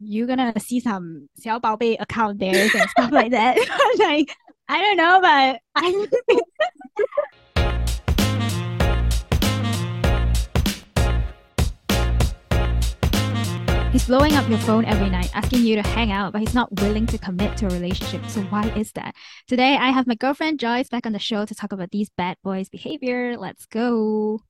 you're 0.00 0.26
gonna 0.26 0.52
see 0.58 0.80
some 0.80 1.28
Xiao 1.40 1.60
Bao 1.60 1.78
Bei 1.78 1.96
account 2.00 2.38
there 2.38 2.68
and 2.74 2.90
stuff 2.90 3.12
like 3.12 3.30
that. 3.32 3.56
like 3.98 4.34
I 4.68 4.80
don't 4.80 4.96
know, 4.96 5.20
but 5.20 5.60
I. 5.76 6.06
he's 13.92 14.06
blowing 14.06 14.34
up 14.34 14.48
your 14.48 14.58
phone 14.60 14.84
every 14.84 15.10
night, 15.10 15.30
asking 15.34 15.64
you 15.64 15.74
to 15.76 15.82
hang 15.82 16.12
out, 16.12 16.32
but 16.32 16.40
he's 16.40 16.54
not 16.54 16.72
willing 16.80 17.06
to 17.06 17.18
commit 17.18 17.56
to 17.58 17.66
a 17.66 17.70
relationship. 17.70 18.24
So 18.26 18.40
why 18.42 18.68
is 18.76 18.92
that? 18.92 19.14
Today 19.48 19.76
I 19.76 19.90
have 19.90 20.06
my 20.06 20.14
girlfriend 20.14 20.60
Joyce 20.60 20.88
back 20.88 21.04
on 21.04 21.12
the 21.12 21.18
show 21.18 21.44
to 21.44 21.54
talk 21.54 21.72
about 21.72 21.90
these 21.90 22.08
bad 22.16 22.38
boys' 22.42 22.68
behavior. 22.68 23.36
Let's 23.36 23.66
go. 23.66 24.40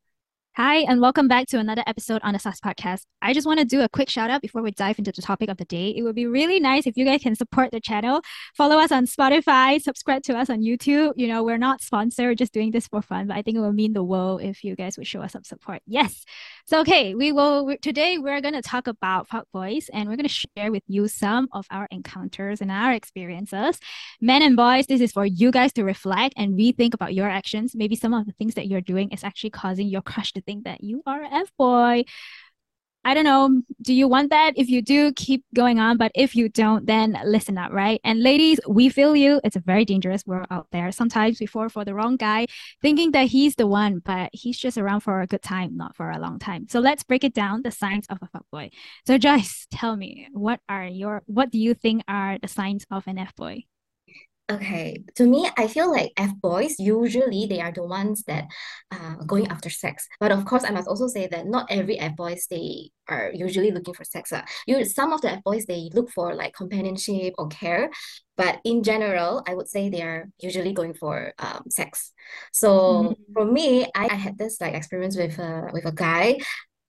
Hi, 0.56 0.78
and 0.78 1.00
welcome 1.00 1.28
back 1.28 1.46
to 1.48 1.60
another 1.60 1.84
episode 1.86 2.20
on 2.24 2.32
the 2.32 2.40
Saucy 2.40 2.58
Podcast. 2.62 3.02
I 3.22 3.32
just 3.32 3.46
want 3.46 3.60
to 3.60 3.64
do 3.64 3.82
a 3.82 3.88
quick 3.88 4.10
shout 4.10 4.30
out 4.30 4.42
before 4.42 4.62
we 4.62 4.72
dive 4.72 4.98
into 4.98 5.12
the 5.12 5.22
topic 5.22 5.48
of 5.48 5.58
the 5.58 5.64
day. 5.64 5.90
It 5.90 6.02
would 6.02 6.16
be 6.16 6.26
really 6.26 6.58
nice 6.58 6.88
if 6.88 6.96
you 6.96 7.04
guys 7.04 7.22
can 7.22 7.36
support 7.36 7.70
the 7.70 7.80
channel, 7.80 8.20
follow 8.56 8.76
us 8.76 8.90
on 8.90 9.06
Spotify, 9.06 9.80
subscribe 9.80 10.24
to 10.24 10.36
us 10.36 10.50
on 10.50 10.60
YouTube. 10.60 11.12
You 11.14 11.28
know, 11.28 11.44
we're 11.44 11.56
not 11.56 11.82
sponsored, 11.82 12.26
we're 12.26 12.34
just 12.34 12.52
doing 12.52 12.72
this 12.72 12.88
for 12.88 13.00
fun, 13.00 13.28
but 13.28 13.36
I 13.36 13.42
think 13.42 13.58
it 13.58 13.60
will 13.60 13.72
mean 13.72 13.92
the 13.92 14.02
world 14.02 14.42
if 14.42 14.64
you 14.64 14.74
guys 14.74 14.98
would 14.98 15.06
show 15.06 15.22
us 15.22 15.32
some 15.32 15.44
support. 15.44 15.82
Yes. 15.86 16.24
So, 16.66 16.80
okay, 16.80 17.14
we 17.14 17.30
will 17.30 17.76
today 17.80 18.18
we're 18.18 18.40
going 18.40 18.54
to 18.54 18.62
talk 18.62 18.88
about 18.88 19.28
fuck 19.28 19.46
boys 19.52 19.88
and 19.92 20.08
we're 20.08 20.16
going 20.16 20.28
to 20.28 20.46
share 20.56 20.72
with 20.72 20.82
you 20.88 21.06
some 21.06 21.46
of 21.52 21.64
our 21.70 21.86
encounters 21.92 22.60
and 22.60 22.72
our 22.72 22.92
experiences. 22.92 23.78
Men 24.20 24.42
and 24.42 24.56
boys, 24.56 24.86
this 24.86 25.00
is 25.00 25.12
for 25.12 25.24
you 25.24 25.52
guys 25.52 25.72
to 25.74 25.84
reflect 25.84 26.34
and 26.36 26.58
rethink 26.58 26.92
about 26.92 27.14
your 27.14 27.28
actions. 27.28 27.76
Maybe 27.76 27.94
some 27.94 28.12
of 28.12 28.26
the 28.26 28.32
things 28.32 28.54
that 28.54 28.66
you're 28.66 28.80
doing 28.80 29.10
is 29.10 29.22
actually 29.22 29.50
causing 29.50 29.86
your 29.86 30.02
crush 30.02 30.32
to 30.32 30.39
to 30.40 30.44
think 30.44 30.64
that 30.64 30.82
you 30.82 31.02
are 31.06 31.22
a 31.22 31.28
F 31.28 31.52
boy. 31.58 32.04
I 33.02 33.14
don't 33.14 33.24
know. 33.24 33.62
Do 33.80 33.94
you 33.94 34.08
want 34.08 34.28
that? 34.28 34.52
If 34.56 34.68
you 34.68 34.82
do, 34.82 35.12
keep 35.14 35.42
going 35.54 35.78
on. 35.78 35.96
But 35.96 36.12
if 36.14 36.36
you 36.36 36.50
don't, 36.50 36.84
then 36.86 37.18
listen 37.24 37.56
up, 37.56 37.72
right? 37.72 37.98
And 38.04 38.22
ladies, 38.22 38.60
we 38.68 38.90
feel 38.90 39.16
you. 39.16 39.40
It's 39.42 39.56
a 39.56 39.60
very 39.60 39.86
dangerous 39.86 40.26
world 40.26 40.46
out 40.50 40.66
there. 40.70 40.92
Sometimes 40.92 41.40
we 41.40 41.46
fall 41.46 41.70
for 41.70 41.82
the 41.82 41.94
wrong 41.94 42.16
guy, 42.16 42.46
thinking 42.82 43.12
that 43.12 43.28
he's 43.28 43.54
the 43.54 43.66
one, 43.66 44.02
but 44.04 44.28
he's 44.34 44.58
just 44.58 44.76
around 44.76 45.00
for 45.00 45.22
a 45.22 45.26
good 45.26 45.40
time, 45.40 45.78
not 45.78 45.96
for 45.96 46.10
a 46.10 46.18
long 46.18 46.38
time. 46.38 46.66
So 46.68 46.78
let's 46.78 47.02
break 47.02 47.24
it 47.24 47.32
down. 47.32 47.62
The 47.62 47.70
signs 47.70 48.06
of 48.08 48.18
a 48.20 48.28
fuckboy. 48.28 48.70
So 49.06 49.16
Joyce, 49.16 49.66
tell 49.70 49.96
me, 49.96 50.28
what 50.32 50.60
are 50.68 50.86
your 50.86 51.22
what 51.24 51.50
do 51.50 51.58
you 51.58 51.72
think 51.72 52.02
are 52.06 52.38
the 52.38 52.48
signs 52.48 52.84
of 52.90 53.06
an 53.06 53.18
F 53.18 53.34
boy? 53.34 53.64
Okay, 54.50 55.04
to 55.14 55.26
me, 55.26 55.48
I 55.56 55.68
feel 55.68 55.88
like 55.90 56.10
F 56.16 56.34
boys 56.42 56.80
usually 56.80 57.46
they 57.46 57.60
are 57.60 57.70
the 57.70 57.84
ones 57.84 58.24
that 58.24 58.46
are 58.90 59.18
uh, 59.20 59.24
going 59.24 59.46
after 59.46 59.70
sex. 59.70 60.08
But 60.18 60.32
of 60.32 60.44
course, 60.44 60.64
I 60.64 60.70
must 60.70 60.88
also 60.88 61.06
say 61.06 61.28
that 61.28 61.46
not 61.46 61.70
every 61.70 61.98
F 62.00 62.16
boys 62.16 62.48
they 62.50 62.90
are 63.08 63.30
usually 63.32 63.70
looking 63.70 63.94
for 63.94 64.02
sex. 64.02 64.32
Uh. 64.32 64.42
You 64.66 64.84
some 64.84 65.12
of 65.12 65.20
the 65.20 65.30
F 65.30 65.44
boys 65.44 65.66
they 65.66 65.90
look 65.94 66.10
for 66.10 66.34
like 66.34 66.52
companionship 66.54 67.34
or 67.38 67.46
care, 67.46 67.90
but 68.36 68.58
in 68.64 68.82
general, 68.82 69.44
I 69.46 69.54
would 69.54 69.68
say 69.68 69.88
they 69.88 70.02
are 70.02 70.28
usually 70.40 70.72
going 70.72 70.94
for 70.94 71.32
um 71.38 71.64
sex. 71.68 72.12
So 72.52 72.70
mm-hmm. 73.14 73.32
for 73.32 73.44
me, 73.44 73.84
I, 73.94 74.08
I 74.10 74.14
had 74.14 74.36
this 74.36 74.60
like 74.60 74.74
experience 74.74 75.16
with 75.16 75.38
a 75.38 75.70
with 75.72 75.86
a 75.86 75.92
guy. 75.92 76.38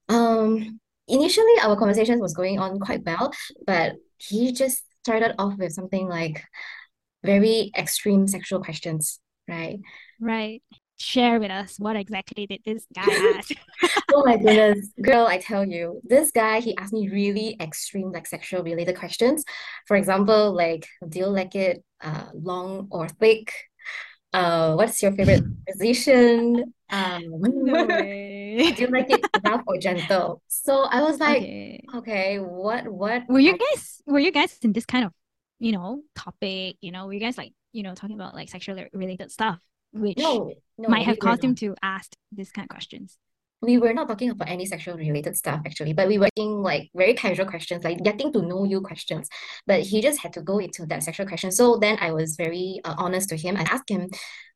Um, 0.09 0.79
initially 1.07 1.59
our 1.61 1.75
conversations 1.75 2.21
was 2.21 2.33
going 2.33 2.57
on 2.57 2.79
quite 2.79 3.05
well, 3.05 3.31
but 3.67 3.97
he 4.17 4.51
just 4.51 4.83
started 5.03 5.35
off 5.37 5.57
with 5.57 5.73
something 5.73 6.07
like 6.07 6.43
very 7.23 7.71
extreme 7.77 8.27
sexual 8.27 8.63
questions, 8.63 9.19
right? 9.47 9.79
Right. 10.19 10.61
Share 10.97 11.39
with 11.39 11.49
us 11.49 11.77
what 11.79 11.95
exactly 11.95 12.45
did 12.45 12.61
this 12.63 12.85
guy 12.93 13.01
ask? 13.35 13.51
oh 14.13 14.23
my 14.23 14.37
goodness, 14.37 14.89
girl! 15.01 15.25
I 15.25 15.39
tell 15.39 15.65
you, 15.65 15.99
this 16.03 16.29
guy 16.29 16.59
he 16.59 16.77
asked 16.77 16.93
me 16.93 17.09
really 17.09 17.57
extreme 17.59 18.11
like 18.11 18.27
sexual 18.27 18.61
related 18.61 18.95
questions. 18.97 19.43
For 19.87 19.97
example, 19.97 20.53
like 20.53 20.85
do 21.09 21.19
you 21.19 21.25
like 21.25 21.55
it 21.55 21.83
uh, 22.01 22.25
long 22.35 22.87
or 22.91 23.09
thick? 23.09 23.51
Uh, 24.33 24.75
what's 24.75 25.01
your 25.01 25.11
favorite 25.11 25.43
position? 25.67 26.73
Um, 26.91 27.39
no 27.39 27.87
do 27.87 28.83
you 28.83 28.87
like 28.87 29.09
it 29.09 29.25
rough 29.45 29.63
or 29.65 29.77
gentle? 29.77 30.41
So 30.49 30.83
I 30.83 31.01
was 31.03 31.21
like, 31.21 31.37
okay, 31.37 31.81
okay 31.95 32.39
what, 32.39 32.85
what? 32.85 33.29
Were 33.29 33.39
you 33.39 33.57
guys, 33.57 34.01
were 34.05 34.19
you 34.19 34.29
guys 34.29 34.57
in 34.61 34.73
this 34.73 34.85
kind 34.85 35.05
of 35.05 35.13
you 35.61 35.71
know, 35.71 36.01
topic, 36.15 36.77
you 36.81 36.91
know, 36.91 37.05
were 37.05 37.13
you 37.13 37.19
guys 37.19 37.37
like, 37.37 37.53
you 37.71 37.83
know, 37.83 37.93
talking 37.93 38.15
about 38.15 38.33
like 38.33 38.49
sexual 38.49 38.83
related 38.93 39.31
stuff, 39.31 39.59
which 39.93 40.17
no, 40.17 40.51
no, 40.79 40.89
might 40.89 41.05
have 41.05 41.19
caused 41.19 41.43
him 41.43 41.53
to 41.55 41.75
ask 41.83 42.11
this 42.31 42.51
kind 42.51 42.65
of 42.65 42.69
questions? 42.69 43.17
We 43.61 43.77
were 43.77 43.93
not 43.93 44.07
talking 44.07 44.31
about 44.31 44.49
any 44.49 44.65
sexual 44.65 44.97
related 44.97 45.37
stuff 45.37 45.61
actually, 45.63 45.93
but 45.93 46.07
we 46.07 46.17
were 46.17 46.29
asking 46.35 46.63
like 46.63 46.89
very 46.95 47.13
casual 47.13 47.45
questions, 47.45 47.83
like 47.83 48.01
getting 48.03 48.33
to 48.33 48.41
know 48.41 48.63
you 48.63 48.81
questions. 48.81 49.29
But 49.67 49.81
he 49.81 50.01
just 50.01 50.19
had 50.19 50.33
to 50.33 50.41
go 50.41 50.57
into 50.57 50.87
that 50.87 51.03
sexual 51.03 51.27
question. 51.27 51.51
So 51.51 51.77
then 51.77 51.99
I 52.01 52.11
was 52.11 52.35
very 52.37 52.81
uh, 52.83 52.95
honest 52.97 53.29
to 53.29 53.37
him. 53.37 53.55
I 53.55 53.61
asked 53.61 53.87
him, 53.87 54.09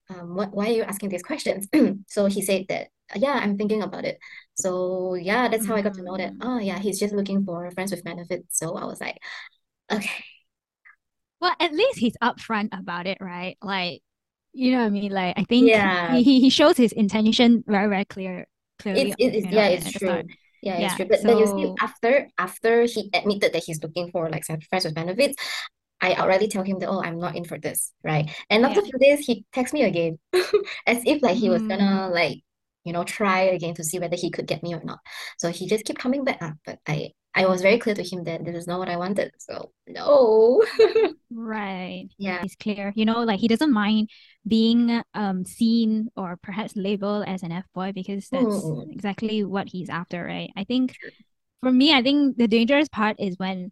um, 0.09 0.35
what, 0.35 0.55
why 0.55 0.69
are 0.69 0.73
you 0.73 0.83
asking 0.83 1.09
these 1.09 1.21
questions? 1.21 1.67
so 2.07 2.25
he 2.25 2.41
said 2.41 2.65
that, 2.69 2.87
yeah, 3.15 3.39
I'm 3.43 3.59
thinking 3.59 3.83
about 3.83 4.05
it. 4.05 4.17
So 4.55 5.13
yeah, 5.13 5.49
that's 5.49 5.67
how 5.67 5.75
I 5.75 5.83
got 5.83 5.93
to 5.93 6.01
know 6.01 6.17
that, 6.17 6.33
mm. 6.33 6.37
oh 6.41 6.57
yeah, 6.57 6.79
he's 6.79 6.99
just 6.99 7.13
looking 7.13 7.45
for 7.45 7.69
friends 7.71 7.91
with 7.91 8.03
benefits. 8.03 8.57
So 8.57 8.75
I 8.75 8.85
was 8.85 8.99
like, 8.99 9.19
okay, 9.91 10.25
well, 11.41 11.55
at 11.59 11.73
least 11.73 11.99
he's 11.99 12.15
upfront 12.21 12.77
about 12.77 13.07
it, 13.07 13.17
right? 13.21 13.57
Like, 13.61 14.01
you 14.53 14.71
know 14.71 14.79
what 14.79 14.85
I 14.85 14.89
mean? 14.89 15.11
Like, 15.11 15.37
I 15.37 15.43
think 15.43 15.67
yeah. 15.67 16.15
he, 16.15 16.39
he 16.39 16.49
shows 16.49 16.77
his 16.77 16.91
intention 16.91 17.63
very, 17.67 17.89
very 17.89 18.05
clear. 18.05 18.47
Clearly, 18.79 19.11
it, 19.11 19.15
it 19.19 19.35
is, 19.35 19.45
yeah, 19.49 19.67
it's 19.67 19.91
true. 19.91 20.23
Yeah, 20.61 20.79
yeah, 20.79 20.85
it's 20.87 20.95
true. 20.95 21.05
But 21.05 21.19
so... 21.19 21.27
then 21.27 21.37
you 21.37 21.47
see, 21.47 21.73
after 21.79 22.27
after 22.37 22.83
he 22.83 23.09
admitted 23.13 23.53
that 23.53 23.63
he's 23.63 23.81
looking 23.83 24.11
for 24.11 24.29
like 24.29 24.45
friends 24.45 24.85
with 24.85 24.95
benefits, 24.95 25.35
I 26.01 26.15
already 26.15 26.47
tell 26.47 26.63
him 26.63 26.79
that 26.79 26.89
oh 26.89 27.01
I'm 27.01 27.19
not 27.19 27.35
in 27.35 27.45
for 27.45 27.57
this, 27.57 27.93
right? 28.03 28.29
And 28.49 28.65
after 28.65 28.81
yeah. 28.81 28.87
few 28.87 28.99
days 28.99 29.25
he 29.25 29.45
texts 29.53 29.73
me 29.73 29.83
again, 29.83 30.19
as 30.87 31.03
if 31.05 31.21
like 31.21 31.37
he 31.37 31.49
was 31.49 31.61
gonna 31.61 32.09
mm. 32.09 32.13
like 32.13 32.39
you 32.85 32.93
know 32.93 33.03
try 33.03 33.41
again 33.41 33.73
to 33.75 33.83
see 33.83 33.99
whether 33.99 34.15
he 34.15 34.29
could 34.29 34.47
get 34.47 34.63
me 34.63 34.73
or 34.73 34.83
not. 34.83 34.99
So 35.37 35.49
he 35.49 35.67
just 35.67 35.85
keep 35.85 35.97
coming 35.97 36.23
back, 36.23 36.37
uh, 36.41 36.51
but 36.65 36.79
I 36.87 37.11
I 37.33 37.47
was 37.47 37.61
very 37.61 37.77
clear 37.77 37.95
to 37.95 38.03
him 38.03 38.23
that 38.23 38.45
this 38.45 38.55
is 38.55 38.65
not 38.67 38.79
what 38.79 38.87
I 38.87 38.95
wanted. 38.95 39.33
So 39.39 39.71
no. 39.87 40.63
right. 41.31 42.07
Yeah. 42.17 42.41
He's 42.41 42.55
clear. 42.55 42.93
You 42.95 43.03
know, 43.03 43.23
like 43.23 43.41
he 43.41 43.49
doesn't 43.49 43.73
mind 43.73 44.09
being 44.47 45.01
um 45.13 45.43
seen 45.43 46.09
or 46.15 46.37
perhaps 46.41 46.75
labeled 46.77 47.25
as 47.27 47.43
an 47.43 47.51
F 47.51 47.65
boy 47.73 47.91
because 47.93 48.29
that's 48.29 48.45
mm. 48.45 48.93
exactly 48.93 49.43
what 49.43 49.67
he's 49.67 49.89
after, 49.89 50.23
right? 50.23 50.51
I 50.55 50.63
think 50.63 50.95
for 51.61 51.71
me, 51.71 51.93
I 51.93 52.01
think 52.01 52.37
the 52.37 52.47
dangerous 52.47 52.87
part 52.87 53.17
is 53.19 53.37
when 53.37 53.71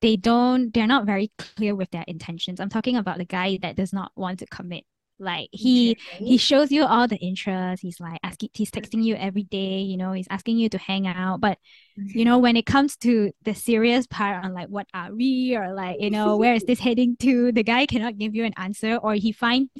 they 0.00 0.16
don't 0.16 0.72
they're 0.72 0.86
not 0.86 1.06
very 1.06 1.30
clear 1.38 1.74
with 1.74 1.90
their 1.90 2.04
intentions. 2.06 2.58
I'm 2.58 2.70
talking 2.70 2.96
about 2.96 3.18
the 3.18 3.24
guy 3.24 3.58
that 3.62 3.76
does 3.76 3.92
not 3.92 4.12
want 4.16 4.38
to 4.38 4.46
commit 4.46 4.84
like 5.18 5.48
he 5.52 5.92
okay. 5.92 6.24
he 6.24 6.36
shows 6.36 6.72
you 6.72 6.84
all 6.84 7.06
the 7.06 7.16
interest 7.16 7.82
he's 7.82 8.00
like 8.00 8.18
asking 8.24 8.48
he's 8.52 8.70
texting 8.70 9.02
you 9.02 9.14
every 9.14 9.44
day 9.44 9.78
you 9.78 9.96
know 9.96 10.12
he's 10.12 10.26
asking 10.30 10.58
you 10.58 10.68
to 10.68 10.78
hang 10.78 11.06
out. 11.06 11.40
But 11.40 11.58
you 11.96 12.24
know 12.24 12.36
mm-hmm. 12.36 12.42
when 12.42 12.56
it 12.56 12.66
comes 12.66 12.96
to 12.98 13.32
the 13.44 13.54
serious 13.54 14.06
part 14.06 14.44
on 14.44 14.52
like 14.52 14.68
what 14.68 14.86
are 14.92 15.14
we 15.14 15.56
or 15.56 15.72
like 15.72 16.00
you 16.00 16.10
know 16.10 16.36
where 16.36 16.54
is 16.54 16.64
this 16.64 16.80
heading 16.86 17.16
to 17.18 17.52
the 17.52 17.62
guy 17.62 17.86
cannot 17.86 18.18
give 18.18 18.34
you 18.34 18.44
an 18.44 18.54
answer 18.56 18.96
or 18.96 19.14
he 19.14 19.32
finds 19.32 19.70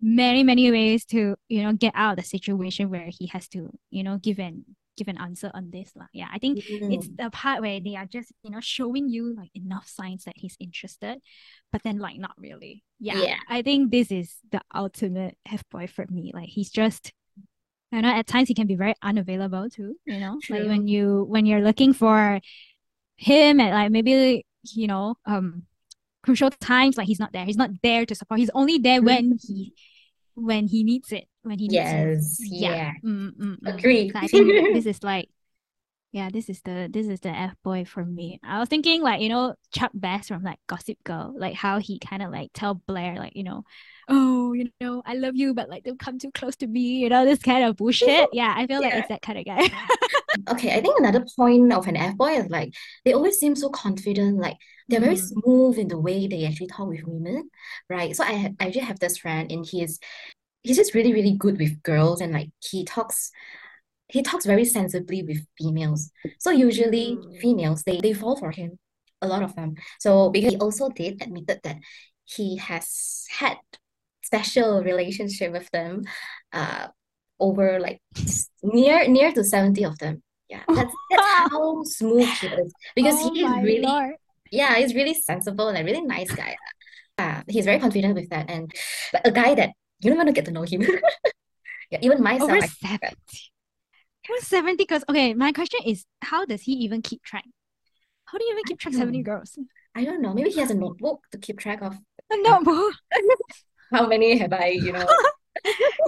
many 0.00 0.42
many 0.42 0.70
ways 0.70 1.04
to 1.04 1.36
you 1.48 1.62
know 1.62 1.72
get 1.72 1.92
out 1.94 2.12
of 2.12 2.16
the 2.16 2.28
situation 2.28 2.90
where 2.90 3.08
he 3.08 3.26
has 3.28 3.48
to 3.48 3.70
you 3.90 4.02
know 4.02 4.18
give 4.18 4.38
an 4.38 4.64
give 4.96 5.08
an 5.08 5.18
answer 5.18 5.50
on 5.54 5.70
this. 5.70 5.92
Lah. 5.94 6.06
Yeah, 6.12 6.28
I 6.32 6.38
think 6.38 6.58
mm. 6.58 6.94
it's 6.94 7.08
the 7.08 7.30
part 7.30 7.62
where 7.62 7.80
they 7.80 7.96
are 7.96 8.06
just, 8.06 8.32
you 8.42 8.50
know, 8.50 8.60
showing 8.60 9.08
you 9.08 9.34
like 9.36 9.50
enough 9.54 9.88
signs 9.88 10.24
that 10.24 10.36
he's 10.36 10.56
interested, 10.60 11.18
but 11.72 11.82
then 11.82 11.98
like 11.98 12.18
not 12.18 12.32
really. 12.38 12.84
Yeah. 13.00 13.20
yeah. 13.20 13.36
I 13.48 13.62
think 13.62 13.90
this 13.90 14.10
is 14.10 14.36
the 14.50 14.60
ultimate 14.74 15.36
F 15.50 15.64
boy 15.70 15.86
for 15.86 16.06
me. 16.08 16.32
Like 16.34 16.48
he's 16.48 16.70
just 16.70 17.12
I 17.92 18.00
know 18.00 18.08
at 18.08 18.26
times 18.26 18.48
he 18.48 18.54
can 18.54 18.66
be 18.66 18.74
very 18.74 18.94
unavailable 19.02 19.70
too, 19.70 19.94
you 20.04 20.18
know. 20.18 20.38
True. 20.42 20.58
Like 20.58 20.68
when 20.68 20.88
you 20.88 21.24
when 21.28 21.46
you're 21.46 21.60
looking 21.60 21.92
for 21.92 22.40
him 23.16 23.60
at 23.60 23.72
like 23.72 23.90
maybe 23.90 24.44
you 24.72 24.86
know, 24.86 25.16
um 25.26 25.64
crucial 26.22 26.50
times, 26.50 26.96
like 26.96 27.06
he's 27.06 27.20
not 27.20 27.32
there. 27.32 27.44
He's 27.44 27.56
not 27.56 27.70
there 27.82 28.06
to 28.06 28.14
support. 28.14 28.40
He's 28.40 28.50
only 28.54 28.78
there 28.78 29.00
mm. 29.00 29.04
when 29.04 29.38
he 29.40 29.74
when 30.34 30.66
he 30.66 30.82
needs 30.82 31.12
it 31.12 31.28
when 31.44 31.58
he 31.58 31.68
yes 31.70 32.38
yeah, 32.40 32.74
yeah. 32.74 32.92
Mm, 33.04 33.36
mm, 33.36 33.60
mm. 33.60 33.74
agree 33.74 34.10
so 34.10 34.18
i 34.18 34.26
think 34.26 34.48
this 34.74 34.86
is 34.86 35.02
like 35.02 35.28
yeah 36.12 36.30
this 36.32 36.48
is 36.48 36.60
the 36.62 36.88
this 36.92 37.08
is 37.08 37.20
the 37.20 37.28
f 37.28 37.54
boy 37.62 37.84
for 37.84 38.04
me 38.04 38.38
i 38.44 38.60
was 38.60 38.68
thinking 38.68 39.02
like 39.02 39.20
you 39.20 39.28
know 39.28 39.54
chuck 39.72 39.90
bass 39.94 40.28
from 40.28 40.42
like 40.42 40.58
gossip 40.68 40.96
girl 41.04 41.34
like 41.36 41.54
how 41.54 41.78
he 41.78 41.98
kind 41.98 42.22
of 42.22 42.30
like 42.30 42.50
tell 42.54 42.74
blair 42.86 43.16
like 43.16 43.34
you 43.34 43.42
know 43.42 43.64
oh 44.08 44.52
you 44.52 44.70
know 44.80 45.02
i 45.06 45.14
love 45.14 45.34
you 45.34 45.54
but 45.54 45.68
like 45.68 45.82
don't 45.82 45.98
come 45.98 46.18
too 46.18 46.30
close 46.30 46.56
to 46.56 46.66
me 46.66 46.98
you 46.98 47.08
know 47.08 47.24
this 47.24 47.40
kind 47.40 47.64
of 47.64 47.76
bullshit 47.76 48.28
yeah 48.32 48.54
i 48.56 48.66
feel 48.66 48.80
yeah. 48.80 48.88
like 48.88 48.98
it's 48.98 49.08
that 49.08 49.22
kind 49.22 49.38
of 49.38 49.44
guy 49.44 49.68
okay 50.48 50.76
i 50.76 50.80
think 50.80 50.98
another 50.98 51.26
point 51.36 51.72
of 51.72 51.86
an 51.88 51.96
f 51.96 52.16
boy 52.16 52.32
is 52.32 52.48
like 52.48 52.72
they 53.04 53.12
always 53.12 53.38
seem 53.38 53.56
so 53.56 53.68
confident 53.68 54.38
like 54.38 54.56
they're 54.88 55.00
very 55.00 55.16
mm. 55.16 55.42
smooth 55.42 55.78
in 55.78 55.88
the 55.88 55.98
way 55.98 56.26
they 56.26 56.44
actually 56.44 56.66
talk 56.66 56.88
with 56.88 57.04
women, 57.04 57.48
right? 57.88 58.14
So 58.14 58.22
I, 58.22 58.54
I 58.60 58.66
actually 58.66 58.82
have 58.82 59.00
this 59.00 59.18
friend 59.18 59.50
and 59.50 59.64
he's 59.64 59.98
he's 60.64 60.76
just 60.76 60.94
really, 60.94 61.12
really 61.12 61.32
good 61.32 61.58
with 61.58 61.82
girls 61.82 62.20
and 62.20 62.32
like 62.32 62.50
he 62.60 62.84
talks 62.84 63.30
he 64.08 64.22
talks 64.22 64.44
very 64.44 64.64
sensibly 64.64 65.22
with 65.22 65.46
females. 65.56 66.10
So 66.38 66.50
usually 66.50 67.16
mm. 67.16 67.38
females 67.40 67.84
they, 67.84 68.00
they 68.00 68.12
fall 68.12 68.36
for 68.36 68.50
him 68.50 68.78
a 69.22 69.28
lot 69.28 69.42
of 69.42 69.54
them. 69.54 69.74
So 70.00 70.30
because 70.30 70.52
he 70.52 70.58
also 70.58 70.88
did 70.88 71.22
admitted 71.22 71.60
that 71.62 71.76
he 72.24 72.56
has 72.56 73.26
had 73.30 73.58
special 74.22 74.82
relationship 74.82 75.52
with 75.52 75.70
them, 75.70 76.04
uh, 76.52 76.88
over 77.40 77.80
like 77.80 78.00
near 78.62 79.08
near 79.08 79.32
to 79.32 79.44
70 79.44 79.84
of 79.84 79.98
them. 79.98 80.22
Yeah, 80.48 80.62
that's 80.68 80.94
that's 81.10 81.26
how 81.50 81.82
smooth 81.84 82.28
he 82.40 82.46
is. 82.48 82.72
Because 82.94 83.16
Oh 83.18 83.32
he 83.32 83.44
is 83.44 83.50
really 83.62 83.80
lord. 83.80 84.14
yeah, 84.50 84.74
he's 84.76 84.94
really 84.94 85.14
sensible 85.14 85.68
and 85.68 85.78
a 85.78 85.84
really 85.84 86.02
nice 86.02 86.30
guy. 86.30 86.56
Uh, 87.16 87.42
he's 87.48 87.64
very 87.64 87.78
confident 87.78 88.14
with 88.14 88.28
that 88.30 88.50
and 88.50 88.72
a 89.24 89.30
guy 89.30 89.54
that 89.54 89.70
you 90.04 90.10
don't 90.10 90.18
want 90.18 90.28
to 90.28 90.32
get 90.32 90.44
to 90.46 90.50
know 90.52 90.62
him. 90.62 90.84
Yeah, 91.90 91.98
even 92.02 92.22
myself, 92.22 92.50
Over 92.50 92.62
I 92.62 92.66
70. 92.66 93.16
Over 94.30 94.40
70 94.40 94.86
girls. 94.86 95.04
Okay, 95.08 95.34
my 95.34 95.52
question 95.52 95.80
is 95.84 96.06
how 96.22 96.44
does 96.44 96.62
he 96.62 96.72
even 96.72 97.02
keep 97.02 97.22
track? 97.22 97.44
How 98.24 98.38
do 98.38 98.44
you 98.44 98.52
even 98.52 98.64
keep 98.64 98.78
track 98.78 98.94
70 98.94 99.18
know. 99.18 99.22
girls? 99.22 99.58
I 99.94 100.04
don't 100.04 100.22
know. 100.22 100.32
Maybe 100.32 100.50
he 100.50 100.60
has 100.60 100.70
a 100.70 100.74
notebook 100.74 101.24
to 101.32 101.38
keep 101.38 101.58
track 101.60 101.82
of 101.82 101.94
A 102.32 102.42
notebook. 102.42 102.94
how 103.92 104.06
many 104.06 104.38
have 104.38 104.52
I, 104.52 104.68
you 104.68 104.92
know. 104.92 105.06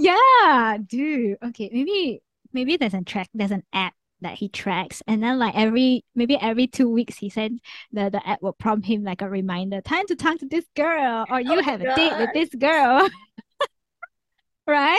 Yeah, 0.01 0.79
dude. 0.85 1.39
Okay, 1.45 1.71
maybe 1.73 2.21
maybe 2.53 2.77
there's 2.77 2.95
a 2.95 3.03
track, 3.03 3.29
there's 3.33 3.53
an 3.53 3.63
app 3.73 3.95
that 4.23 4.35
he 4.35 4.49
tracks, 4.49 5.03
and 5.07 5.23
then 5.23 5.39
like 5.39 5.55
every 5.55 6.05
maybe 6.15 6.37
every 6.41 6.67
two 6.67 6.89
weeks 6.91 7.17
he 7.17 7.31
said 7.31 7.53
the 7.93 8.11
the 8.11 8.27
app 8.27 8.43
will 8.43 8.53
prompt 8.53 8.87
him 8.87 9.05
like 9.05 9.23
a 9.23 9.29
reminder, 9.29 9.81
time 9.81 10.07
to 10.09 10.17
talk 10.17 10.39
to 10.39 10.47
this 10.47 10.65
girl, 10.75 11.27
or 11.31 11.41
you 11.41 11.59
Oh 11.59 11.63
have 11.63 11.81
my 11.81 11.93
a 11.93 11.97
date 11.97 12.19
with 12.19 12.33
this 12.35 12.55
girl. 12.55 13.09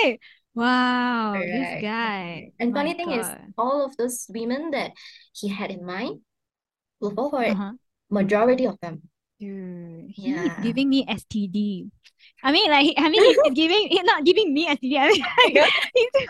Right? 0.07 0.19
Wow, 0.55 1.33
this 1.39 1.81
guy. 1.81 2.51
And 2.59 2.73
My 2.73 2.79
funny 2.81 2.93
thing 2.93 3.11
is, 3.11 3.27
all 3.57 3.85
of 3.85 3.95
those 3.97 4.25
women 4.29 4.71
that 4.71 4.91
he 5.33 5.49
had 5.49 5.71
in 5.71 5.85
mind 5.85 6.21
will 6.99 7.11
fall 7.11 7.29
for 7.29 7.43
it. 7.43 7.51
Uh-huh. 7.51 7.73
Majority 8.09 8.65
of 8.65 8.79
them. 8.81 9.03
Dude, 9.39 10.09
he 10.15 10.31
Yeah. 10.31 10.57
giving 10.61 10.89
me 10.89 11.05
STD. 11.07 11.91
I 12.43 12.51
mean, 12.51 12.69
like, 12.71 12.93
I 12.97 13.09
mean, 13.09 13.23
he's 13.23 13.53
giving, 13.53 13.87
he's 13.89 14.03
not 14.03 14.25
giving 14.25 14.53
me 14.53 14.67
STD. 14.67 14.97
I 14.97 15.07
mean, 15.09 15.55
like, 15.61 15.73
he's, 15.95 16.09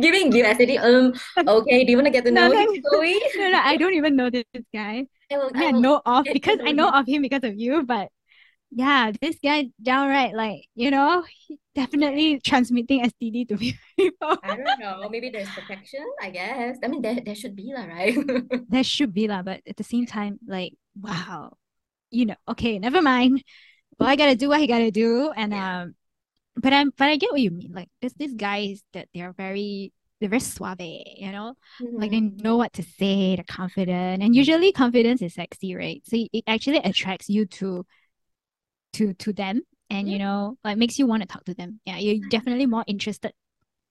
Giving 0.00 0.32
you 0.32 0.44
STD. 0.44 0.78
Um, 0.78 1.12
okay, 1.46 1.84
do 1.84 1.90
you 1.92 1.96
want 1.96 2.06
to 2.06 2.10
get 2.12 2.24
to 2.24 2.30
no, 2.30 2.48
know 2.48 2.52
no, 2.52 2.58
him, 2.72 2.82
Chloe? 2.82 3.20
no, 3.36 3.50
no, 3.50 3.60
I 3.62 3.76
don't 3.76 3.94
even 3.94 4.16
know 4.16 4.30
this, 4.30 4.44
guy. 4.72 5.06
I 5.30 5.36
will, 5.38 5.50
I 5.54 5.66
I 5.68 5.72
will 5.72 5.80
know 5.80 6.02
of 6.04 6.26
because 6.32 6.58
I 6.64 6.72
know 6.72 6.88
him. 6.88 6.94
of 6.94 7.06
him 7.06 7.22
because 7.22 7.44
of 7.44 7.54
you, 7.56 7.82
but 7.84 8.08
yeah, 8.74 9.12
this 9.20 9.36
guy 9.42 9.70
downright 9.82 10.34
like, 10.34 10.66
you 10.74 10.90
know, 10.90 11.24
definitely 11.74 12.40
transmitting 12.40 13.02
STD 13.04 13.44
to 13.46 13.56
people. 13.96 14.36
I 14.42 14.56
don't 14.56 14.78
know. 14.78 15.08
Maybe 15.10 15.30
there's 15.30 15.50
protection, 15.50 16.04
I 16.20 16.30
guess. 16.30 16.78
I 16.82 16.88
mean, 16.88 17.02
there, 17.02 17.20
there 17.24 17.34
should 17.34 17.56
be, 17.56 17.72
lah, 17.74 17.84
right? 17.86 18.16
There 18.68 18.84
should 18.84 19.12
be 19.14 19.28
lah, 19.28 19.42
but 19.42 19.60
at 19.66 19.76
the 19.76 19.84
same 19.84 20.06
time, 20.06 20.38
like, 20.46 20.72
wow, 21.00 21.52
you 22.10 22.26
know, 22.26 22.36
okay, 22.48 22.78
never 22.78 23.02
mind. 23.02 23.44
Well, 23.98 24.08
I 24.08 24.16
gotta 24.16 24.36
do 24.36 24.48
what 24.50 24.60
I 24.60 24.66
gotta 24.66 24.90
do, 24.90 25.30
and 25.36 25.52
Yeah. 25.52 25.82
um, 25.82 25.94
but 26.56 26.72
I'm 26.72 26.90
but 26.96 27.08
I 27.08 27.16
get 27.16 27.32
what 27.32 27.40
you 27.40 27.50
mean. 27.50 27.72
Like, 27.74 27.88
this 28.02 28.14
this 28.14 28.32
guys 28.34 28.82
that 28.94 29.08
they're 29.14 29.32
very 29.32 29.92
they're 30.20 30.30
very 30.30 30.40
suave, 30.40 30.80
you 30.80 31.32
know, 31.32 31.54
like 31.96 32.10
they 32.12 32.20
Mhm. 32.20 32.42
know 32.42 32.56
what 32.56 32.72
to 32.74 32.82
say, 32.82 33.36
they're 33.36 33.44
confident, 33.48 34.22
and 34.22 34.34
usually 34.34 34.72
confidence 34.72 35.22
is 35.22 35.34
sexy, 35.34 35.74
right? 35.74 36.02
So 36.06 36.16
it 36.32 36.44
actually 36.46 36.78
attracts 36.78 37.28
you 37.28 37.46
to 37.60 37.86
to 38.94 39.14
to 39.14 39.32
them, 39.32 39.62
and 39.90 40.08
you 40.08 40.18
know, 40.18 40.56
like 40.64 40.78
makes 40.78 40.98
you 40.98 41.06
want 41.06 41.22
to 41.22 41.28
talk 41.28 41.44
to 41.44 41.54
them. 41.54 41.80
Yeah, 41.84 41.98
you're 41.98 42.24
definitely 42.28 42.66
more 42.66 42.84
interested. 42.86 43.32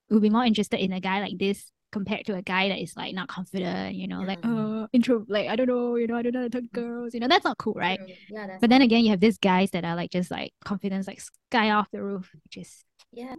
Will 0.10 0.20
be 0.20 0.30
more 0.30 0.46
interested 0.46 0.80
in 0.80 0.94
a 0.94 1.00
guy 1.00 1.22
like 1.22 1.38
this 1.40 1.72
compared 1.92 2.26
to 2.26 2.36
a 2.36 2.42
guy 2.42 2.70
that 2.70 2.80
is 2.80 2.96
like 2.98 3.14
not 3.16 3.28
confident, 3.28 3.96
you 3.96 4.08
know, 4.08 4.24
like 4.24 4.40
Yeah. 4.44 4.84
uh 4.84 4.88
intro, 4.94 5.26
like 5.28 5.48
I 5.50 5.56
don't 5.56 5.68
know, 5.68 5.96
you 5.96 6.08
know, 6.08 6.16
I 6.18 6.22
don't 6.24 6.34
know 6.34 6.42
how 6.42 6.46
to 6.48 6.50
talk 6.50 6.64
to 6.64 6.70
girls, 6.70 7.14
you 7.14 7.20
know, 7.20 7.28
that's 7.28 7.46
not 7.46 7.58
cool, 7.58 7.74
right? 7.74 8.00
Yeah, 8.30 8.58
But 8.62 8.70
then 8.70 8.82
again, 8.82 9.04
you 9.04 9.12
have 9.12 9.20
these 9.20 9.38
guys 9.38 9.72
that 9.72 9.86
are 9.86 9.96
like 9.96 10.12
just 10.12 10.32
like 10.32 10.54
confidence, 10.66 11.08
like 11.08 11.22
sky 11.22 11.72
off 11.72 11.90
the 11.92 12.04
roof, 12.04 12.32
which 12.44 12.58
is 12.58 12.84
yeah. 13.12 13.36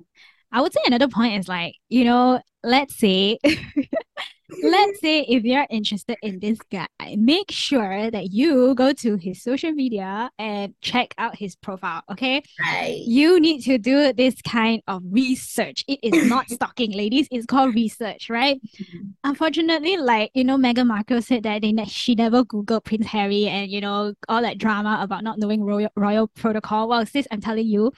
I 0.52 0.60
would 0.60 0.72
say 0.72 0.80
another 0.86 1.08
point 1.08 1.38
is 1.38 1.48
like, 1.48 1.74
you 1.88 2.04
know, 2.04 2.40
let's 2.62 2.96
say, 2.96 3.38
let's 4.62 5.00
say 5.00 5.20
if 5.22 5.44
you're 5.44 5.66
interested 5.70 6.16
in 6.22 6.38
this 6.40 6.58
guy, 6.70 6.86
make 7.16 7.50
sure 7.50 8.10
that 8.10 8.32
you 8.32 8.74
go 8.74 8.92
to 8.92 9.16
his 9.16 9.42
social 9.42 9.72
media 9.72 10.30
and 10.38 10.74
check 10.80 11.14
out 11.18 11.36
his 11.36 11.56
profile, 11.56 12.02
okay? 12.10 12.42
Right. 12.60 13.02
You 13.06 13.40
need 13.40 13.62
to 13.62 13.78
do 13.78 14.12
this 14.12 14.40
kind 14.42 14.82
of 14.86 15.02
research. 15.10 15.84
It 15.88 16.00
is 16.02 16.28
not 16.30 16.50
stalking, 16.50 16.92
ladies. 16.92 17.28
It's 17.30 17.46
called 17.46 17.74
research, 17.74 18.30
right? 18.30 18.60
Mhm. 18.62 19.12
Unfortunately, 19.24 19.96
like, 19.96 20.30
you 20.34 20.44
know, 20.44 20.56
Meghan 20.56 20.86
Markle 20.86 21.22
said 21.22 21.42
that 21.44 21.62
they 21.62 21.72
ne- 21.72 21.86
she 21.86 22.14
never 22.14 22.44
Googled 22.44 22.84
Prince 22.84 23.06
Harry 23.06 23.46
and, 23.46 23.70
you 23.70 23.80
know, 23.80 24.14
all 24.28 24.42
that 24.42 24.58
drama 24.58 24.98
about 25.02 25.24
not 25.24 25.38
knowing 25.38 25.62
royal, 25.62 25.90
royal 25.96 26.28
protocol. 26.28 26.88
Well, 26.88 27.06
sis, 27.06 27.26
I'm 27.30 27.40
telling 27.40 27.66
you, 27.66 27.92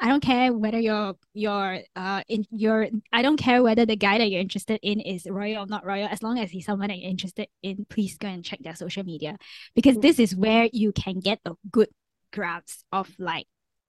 I 0.00 0.08
don't 0.08 0.22
care 0.22 0.52
whether 0.52 0.78
you're 0.78 1.14
you're 1.34 1.80
uh 1.96 2.22
in 2.28 2.44
your 2.50 2.88
I 3.12 3.22
don't 3.22 3.36
care 3.36 3.62
whether 3.62 3.84
the 3.84 3.96
guy 3.96 4.18
that 4.18 4.30
you're 4.30 4.40
interested 4.40 4.78
in 4.82 5.00
is 5.00 5.26
royal 5.28 5.64
or 5.64 5.66
not 5.66 5.84
royal, 5.84 6.08
as 6.08 6.22
long 6.22 6.38
as 6.38 6.50
he's 6.50 6.66
someone 6.66 6.88
that 6.88 6.98
you're 6.98 7.10
interested 7.10 7.48
in, 7.62 7.84
please 7.90 8.16
go 8.18 8.28
and 8.28 8.44
check 8.44 8.60
their 8.62 8.76
social 8.76 9.04
media. 9.04 9.36
Because 9.74 9.96
Mm. 9.96 10.02
this 10.02 10.18
is 10.18 10.36
where 10.36 10.68
you 10.72 10.92
can 10.92 11.20
get 11.20 11.40
a 11.44 11.54
good 11.70 11.88
grasp 12.32 12.84
of 12.92 13.10
like 13.18 13.46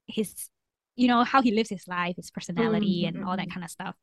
his 0.07 0.49
you 0.95 1.07
know 1.07 1.23
how 1.23 1.41
he 1.41 1.51
lives 1.51 1.69
his 1.69 1.87
life, 1.87 2.15
his 2.17 2.31
personality, 2.31 3.05
and 3.05 3.23
all 3.23 3.37
that 3.37 3.47
Mhm. 3.47 3.53
kind 3.53 3.63
of 3.63 3.69
stuff. 3.71 3.95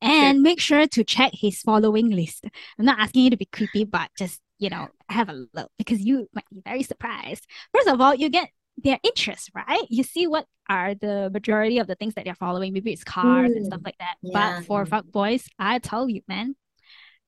And 0.00 0.42
make 0.42 0.60
sure 0.60 0.86
to 0.86 1.04
check 1.04 1.32
his 1.34 1.60
following 1.62 2.10
list. 2.10 2.46
I'm 2.78 2.84
not 2.84 2.98
asking 3.00 3.24
you 3.24 3.30
to 3.30 3.36
be 3.36 3.46
creepy, 3.46 3.84
but 3.84 4.10
just 4.16 4.40
you 4.58 4.68
know, 4.68 4.88
have 5.08 5.30
a 5.30 5.46
look 5.54 5.70
because 5.78 6.00
you 6.02 6.28
might 6.34 6.44
be 6.50 6.60
very 6.62 6.82
surprised. 6.82 7.46
First 7.74 7.88
of 7.88 7.98
all, 8.00 8.14
you 8.14 8.28
get 8.28 8.50
their 8.82 8.98
interests, 9.02 9.50
right? 9.54 9.84
You 9.88 10.02
see 10.02 10.26
what 10.26 10.46
are 10.68 10.94
the 10.94 11.30
majority 11.32 11.78
of 11.78 11.86
the 11.86 11.94
things 11.94 12.14
that 12.14 12.24
they're 12.24 12.34
following. 12.34 12.72
Maybe 12.72 12.92
it's 12.92 13.04
cars 13.04 13.50
mm, 13.50 13.56
and 13.56 13.66
stuff 13.66 13.80
mm. 13.80 13.86
like 13.86 13.98
that. 13.98 14.16
Yeah. 14.22 14.58
But 14.58 14.66
for 14.66 14.86
fuck 14.86 15.06
boys, 15.06 15.48
I 15.58 15.78
tell 15.78 16.08
you, 16.08 16.22
man, 16.28 16.54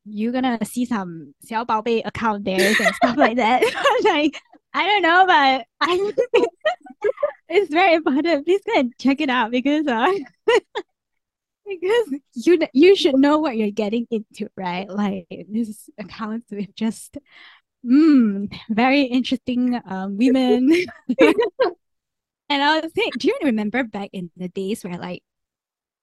you're 0.05 0.33
gonna 0.33 0.65
see 0.65 0.85
some 0.85 1.35
Xiao 1.47 1.67
Bao 1.67 1.85
Bei 1.85 2.03
account 2.05 2.45
there 2.45 2.75
and 2.81 2.95
stuff 2.95 3.17
like 3.17 3.37
that. 3.37 3.63
like 4.05 4.41
I 4.75 4.87
don't 4.87 5.03
know, 5.03 5.27
but 5.27 5.67
I 5.81 6.13
it's 7.49 7.73
very 7.73 7.95
important. 7.95 8.47
Please 8.47 8.63
go 8.67 8.79
and 8.79 8.93
check 8.99 9.21
it 9.21 9.29
out 9.29 9.51
because 9.51 9.87
uh, 9.87 10.13
because 11.67 12.15
you 12.35 12.59
you 12.73 12.97
should 12.97 13.17
know 13.17 13.39
what 13.39 13.57
you're 13.57 13.71
getting 13.71 14.07
into, 14.11 14.49
right? 14.57 14.89
Like 14.89 15.27
this 15.49 15.89
accounts 15.99 16.51
with 16.51 16.75
just 16.75 17.19
mm, 17.85 18.53
very 18.71 19.03
interesting 19.03 19.81
um 19.87 20.17
women. 20.17 20.71
and 22.49 22.63
I 22.63 22.81
was 22.81 22.93
saying, 22.95 23.13
do 23.19 23.29
you 23.29 23.39
remember 23.45 23.85
back 23.85 24.11
in 24.13 24.31
the 24.37 24.49
days 24.49 24.85
where 24.85 24.99
like 24.99 25.23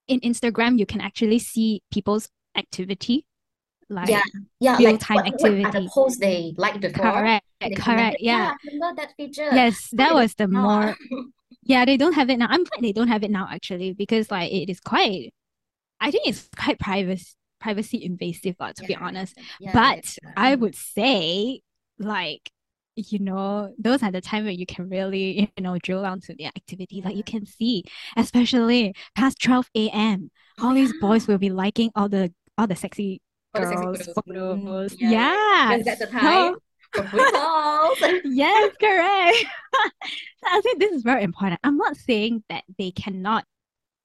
in 0.07 0.19
Instagram 0.21 0.79
you 0.79 0.85
can 0.85 1.01
actually 1.01 1.39
see 1.39 1.81
people's 1.91 2.29
activity? 2.55 3.25
Like 3.89 4.09
Yeah. 4.09 4.21
Yeah, 4.59 4.77
real 4.77 4.91
like 4.91 4.99
time 4.99 5.17
what, 5.17 5.33
what 5.33 5.51
are 5.51 5.55
the 5.55 5.65
activity. 5.65 5.89
posts 5.93 6.19
they 6.19 6.53
liked 6.57 6.81
before? 6.81 7.11
correct, 7.11 7.45
correct, 7.77 8.17
yeah. 8.19 8.53
I 8.53 8.71
remember 8.71 9.01
that 9.01 9.15
feature. 9.15 9.49
Yes, 9.53 9.89
that 9.93 10.13
was 10.13 10.35
the 10.35 10.47
more 10.59 10.95
Yeah, 11.63 11.85
they 11.85 11.97
don't 11.97 12.13
have 12.13 12.29
it 12.29 12.37
now. 12.37 12.47
I'm 12.49 12.63
glad 12.63 12.81
they 12.81 12.91
don't 12.91 13.07
have 13.09 13.23
it 13.23 13.31
now 13.31 13.47
actually 13.49 13.93
because 13.93 14.31
like 14.31 14.51
it 14.51 14.69
is 14.69 14.79
quite 14.79 15.33
I 15.99 16.11
think 16.11 16.27
it's 16.27 16.49
quite 16.57 16.79
privacy 16.79 17.33
privacy 17.59 18.03
invasive 18.03 18.55
uh, 18.59 18.73
to 18.73 18.85
be 18.85 18.95
honest. 18.95 19.37
yeah, 19.59 19.71
But 19.73 20.17
yeah. 20.23 20.31
I 20.37 20.55
would 20.55 20.75
say 20.75 21.61
like 21.99 22.49
you 22.95 23.19
know 23.19 23.73
those 23.77 24.03
are 24.03 24.11
the 24.11 24.19
time 24.21 24.43
where 24.43 24.51
you 24.53 24.65
can 24.65 24.89
really 24.89 25.51
you 25.57 25.63
know 25.63 25.77
drill 25.77 26.01
down 26.01 26.19
to 26.19 26.33
the 26.35 26.45
activity 26.45 27.01
like 27.03 27.15
you 27.15 27.23
can 27.23 27.45
see 27.45 27.83
especially 28.17 28.93
past 29.15 29.41
12 29.41 29.69
a.m 29.75 30.31
Oh, 30.61 30.67
all 30.69 30.73
these 30.73 30.91
boys 30.99 31.27
will 31.27 31.37
be 31.37 31.49
liking 31.49 31.91
all 31.95 32.09
the 32.09 32.33
all 32.57 32.67
the 32.67 32.75
sexy 32.75 33.21
All 33.55 33.61
the 33.61 33.67
sexy 33.67 33.85
girls 33.85 34.09
photos. 34.15 34.57
Mm, 34.59 34.65
photos 34.65 34.95
yeah, 34.99 35.09
yeah, 35.09 35.17
yeah. 35.19 35.77
yeah 35.77 35.83
that's 35.83 35.99
the 35.99 36.05
so- 36.07 36.11
time 36.11 36.55
calls. 37.31 37.97
yes, 38.25 38.71
correct. 38.81 39.37
So 39.37 40.45
I 40.47 40.61
think 40.61 40.79
this 40.79 40.91
is 40.91 41.03
very 41.03 41.23
important. 41.23 41.59
I'm 41.63 41.77
not 41.77 41.95
saying 41.97 42.43
that 42.49 42.63
they 42.79 42.89
cannot 42.91 43.45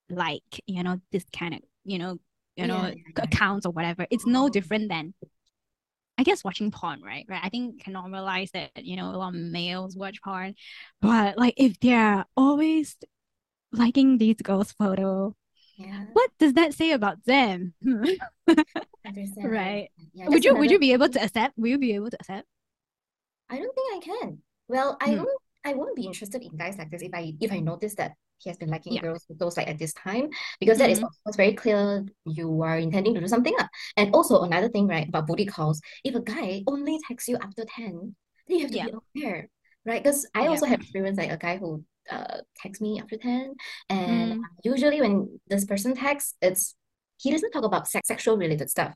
like, 0.09 0.43
you 0.67 0.83
know, 0.83 1.01
this 1.11 1.25
kind 1.35 1.55
of, 1.55 1.61
you 1.83 1.97
know, 1.97 2.19
you 2.55 2.67
know, 2.67 2.83
Yeah, 2.83 2.87
yeah, 2.89 2.93
yeah. 3.17 3.23
accounts 3.23 3.65
or 3.65 3.71
whatever. 3.71 4.05
It's 4.11 4.25
no 4.27 4.47
Mhm. 4.47 4.51
different 4.51 4.89
than 4.89 5.13
I 6.17 6.23
guess 6.23 6.43
watching 6.43 6.71
porn, 6.71 7.01
right? 7.01 7.25
Right. 7.27 7.41
I 7.43 7.49
think 7.49 7.83
can 7.83 7.93
normalize 7.93 8.51
that, 8.51 8.71
you 8.77 8.95
know, 8.95 9.11
a 9.11 9.17
lot 9.17 9.29
of 9.35 9.41
males 9.41 9.97
watch 9.97 10.21
porn. 10.21 10.55
But 11.01 11.37
like 11.37 11.55
if 11.57 11.79
they're 11.79 12.25
always 12.37 12.95
liking 13.71 14.17
these 14.17 14.37
girls' 14.37 14.71
photo, 14.73 15.35
Yeah, 15.77 16.05
what 16.13 16.31
does 16.39 16.53
that 16.53 16.73
say 16.73 16.91
about 16.91 17.25
them? 17.25 17.73
Right. 19.43 19.89
Yeah, 20.13 20.29
would 20.29 20.43
you 20.43 20.55
would 20.55 20.71
you 20.71 20.79
be 20.79 20.93
able 20.93 21.09
to 21.09 21.23
accept? 21.23 21.57
Will 21.57 21.69
you 21.69 21.77
be 21.77 21.93
able 21.93 22.09
to 22.09 22.17
accept? 22.19 22.47
I 23.49 23.57
don't 23.57 23.73
think 23.75 23.93
I 23.95 24.05
can. 24.05 24.39
Well, 24.67 24.97
I 25.01 25.11
Hmm. 25.11 25.15
won't 25.15 25.41
I 25.65 25.73
won't 25.73 25.95
be 25.95 26.05
interested 26.05 26.43
in 26.43 26.55
guys 26.57 26.77
like 26.77 26.89
this 26.91 27.01
if 27.01 27.13
I 27.13 27.33
if 27.39 27.51
I 27.51 27.59
notice 27.59 27.95
that 27.95 28.13
he 28.37 28.49
has 28.49 28.57
been 28.57 28.69
liking 28.69 28.95
Yeah. 28.95 29.01
girls 29.01 29.25
photos 29.27 29.57
like 29.57 29.67
at 29.67 29.79
this 29.79 29.93
time 29.93 30.29
because 30.59 30.77
that 30.77 30.89
is 30.89 30.97
Mhm. 30.97 31.03
of 31.03 31.09
course 31.23 31.35
very 31.35 31.53
clear 31.53 32.05
you 32.25 32.61
are 32.61 32.77
intending 32.77 33.13
to 33.15 33.21
do 33.21 33.27
something. 33.27 33.53
lah. 33.57 33.67
And 33.97 34.13
also 34.13 34.41
another 34.41 34.69
thing, 34.69 34.87
right, 34.87 35.07
about 35.07 35.27
booty 35.27 35.45
calls, 35.45 35.81
if 36.03 36.15
a 36.15 36.21
guy 36.21 36.63
only 36.67 36.99
texts 37.07 37.29
you 37.29 37.37
after 37.37 37.65
10, 37.65 38.15
then 38.47 38.57
you 38.57 38.61
have 38.63 38.71
to 38.71 38.77
Yeah. 38.77 38.85
be 38.85 38.91
aware, 38.93 39.49
right? 39.85 40.03
Because 40.03 40.27
I 40.35 40.47
Yeah. 40.47 40.47
also 40.47 40.65
have 40.65 40.81
experienced 40.81 41.19
like 41.19 41.31
a 41.31 41.37
guy 41.37 41.57
who 41.57 41.83
uh 42.11 42.37
texts 42.61 42.81
me 42.81 42.99
after 43.01 43.17
10 43.17 43.55
and 43.89 44.35
Mm, 44.35 44.47
usually 44.63 45.01
when 45.01 45.39
this 45.47 45.65
person 45.65 45.95
texts, 45.95 46.35
it's 46.41 46.75
he 47.17 47.31
doesn't 47.31 47.51
talk 47.51 47.63
about 47.63 47.87
sex 47.87 48.07
sexual 48.07 48.37
related 48.37 48.69
stuff, 48.69 48.93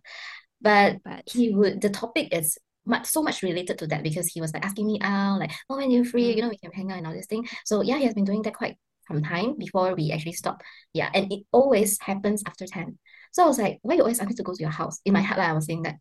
but 0.61 0.97
but 1.03 1.25
he 1.25 1.53
would 1.55 1.81
the 1.81 1.89
topic 1.89 2.33
is 2.33 2.57
much 2.85 3.05
so 3.05 3.21
much 3.21 3.43
related 3.43 3.77
to 3.77 3.87
that 3.87 4.03
because 4.03 4.27
he 4.27 4.41
was 4.41 4.53
like 4.53 4.65
asking 4.65 4.87
me 4.87 4.99
out, 5.01 5.39
like, 5.39 5.51
oh, 5.69 5.77
when 5.77 5.91
you're 5.91 6.05
free, 6.05 6.33
you 6.33 6.41
mm, 6.41 6.41
know, 6.41 6.49
we 6.49 6.57
can 6.57 6.71
hang 6.71 6.91
out 6.91 6.97
and 6.97 7.05
all 7.07 7.13
this 7.13 7.27
thing. 7.27 7.47
So 7.65 7.81
yeah, 7.81 7.97
he 7.97 8.05
has 8.05 8.13
been 8.15 8.25
doing 8.25 8.41
that 8.43 8.55
quite 8.55 8.77
some 9.09 9.23
time 9.23 9.55
before 9.57 9.95
we 9.95 10.11
actually 10.13 10.33
stop. 10.33 10.61
Yeah, 10.93 11.09
and 11.13 11.31
it 11.31 11.45
always 11.51 11.99
happens 12.01 12.43
after 12.47 12.67
10. 12.67 12.97
So 13.33 13.43
I 13.43 13.47
was 13.47 13.59
like, 13.59 13.79
why 13.83 13.95
you 13.95 14.01
always 14.01 14.19
ask 14.19 14.29
me 14.29 14.35
to 14.35 14.43
go 14.43 14.53
to 14.53 14.61
your 14.61 14.71
house? 14.71 14.99
In 15.05 15.13
my 15.13 15.21
head, 15.21 15.37
like, 15.39 15.49
I 15.49 15.53
was 15.53 15.65
saying 15.67 15.83
that. 15.83 15.97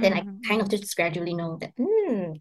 Then 0.00 0.14
I 0.14 0.24
mm, 0.24 0.40
kind 0.46 0.60
of 0.62 0.68
just 0.70 0.96
gradually 0.96 1.34
know 1.34 1.58
that, 1.60 1.72
hmm, 1.78 2.32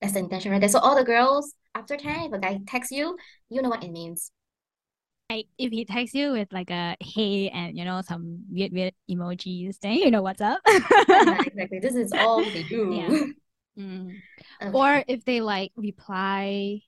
that's 0.00 0.14
the 0.14 0.20
intention 0.20 0.52
right 0.52 0.60
there. 0.60 0.70
So 0.70 0.80
all 0.80 0.96
the 0.96 1.04
girls, 1.04 1.54
after 1.74 1.96
10, 1.96 2.26
if 2.26 2.32
a 2.34 2.38
guy 2.40 2.60
texts 2.66 2.92
you, 2.92 3.16
you 3.50 3.62
know 3.62 3.70
what 3.70 3.84
it 3.84 3.92
means. 3.92 4.32
like 5.30 5.46
if 5.58 5.70
he 5.72 5.84
texts 5.84 6.14
you 6.14 6.32
with 6.32 6.48
like 6.52 6.70
a 6.70 6.96
hey 7.00 7.48
and 7.48 7.76
you 7.76 7.84
know 7.84 8.02
some 8.02 8.44
weird 8.50 8.72
weird 8.72 8.94
emojis, 9.10 9.78
then 9.80 9.94
you 9.94 10.10
know 10.10 10.22
what's 10.22 10.40
up. 10.40 10.60
Yeah, 11.06 11.38
exactly. 11.46 11.78
This 11.80 11.94
is 11.94 12.12
all 12.16 12.50
they 12.50 12.62
Yeah. 12.88 13.10
do. 13.10 13.34
Mm. 13.78 14.20
Okay. 14.62 14.72
Or 14.72 15.02
if 15.08 15.24
they 15.24 15.40
like 15.40 15.72
reply 15.76 16.80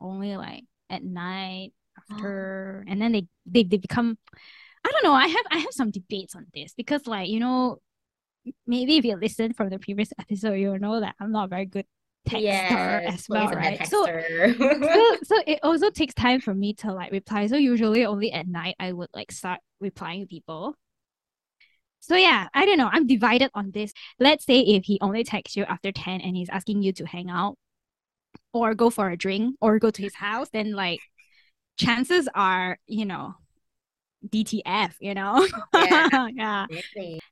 only 0.00 0.36
like 0.36 0.64
at 0.90 1.04
night. 1.04 1.72
After, 2.10 2.84
and 2.88 3.00
then 3.00 3.12
they 3.12 3.26
they 3.46 3.62
they 3.64 3.78
become. 3.78 4.18
I 4.86 4.90
don't 4.90 5.04
know. 5.04 5.14
I 5.14 5.26
have 5.26 5.46
I 5.50 5.58
have 5.58 5.72
some 5.72 5.90
debates 5.90 6.36
on 6.36 6.46
this 6.54 6.74
because 6.74 7.06
like 7.06 7.28
you 7.28 7.40
know 7.40 7.80
maybe 8.66 8.96
if 8.96 9.04
you 9.04 9.16
listen 9.16 9.52
from 9.52 9.70
the 9.70 9.78
previous 9.78 10.12
episode, 10.18 10.54
you'll 10.54 10.78
know 10.78 11.00
that 11.00 11.14
I'm 11.20 11.32
not 11.32 11.50
very 11.50 11.66
good 11.66 11.86
texter 12.28 12.40
Yes, 12.42 13.14
as 13.14 13.28
well, 13.28 13.50
right? 13.50 13.86
So 13.86 14.06
so 14.06 15.16
so 15.24 15.42
it 15.46 15.60
also 15.62 15.90
takes 15.90 16.14
time 16.14 16.40
for 16.40 16.54
me 16.54 16.74
to 16.74 16.92
like 16.92 17.12
reply. 17.12 17.46
So 17.46 17.56
usually 17.56 18.04
only 18.04 18.32
at 18.32 18.46
night 18.46 18.76
I 18.78 18.92
would 18.92 19.08
like 19.14 19.32
start 19.32 19.60
replying 19.80 20.20
to 20.20 20.26
people. 20.26 20.76
So 22.00 22.16
yeah, 22.16 22.48
I 22.52 22.66
don't 22.66 22.76
know. 22.76 22.90
I'm 22.92 23.06
divided 23.06 23.50
on 23.54 23.70
this. 23.70 23.92
Let's 24.18 24.44
say 24.44 24.60
if 24.60 24.84
he 24.84 24.98
only 25.00 25.24
texts 25.24 25.56
you 25.56 25.64
after 25.64 25.90
10 25.90 26.20
and 26.20 26.36
he's 26.36 26.50
asking 26.50 26.82
you 26.82 26.92
to 26.94 27.06
hang 27.06 27.30
out 27.30 27.56
or 28.52 28.74
go 28.74 28.90
for 28.90 29.10
a 29.10 29.16
drink 29.16 29.56
or 29.60 29.78
go 29.78 29.90
to 29.90 30.02
his 30.02 30.14
house, 30.14 30.48
then 30.52 30.72
like 30.72 31.00
chances 31.76 32.28
are, 32.34 32.78
you 32.86 33.04
know, 33.06 33.34
DTF, 34.28 34.96
you 35.00 35.14
know? 35.14 35.46
Yeah. 35.76 36.28
yeah. 36.34 36.66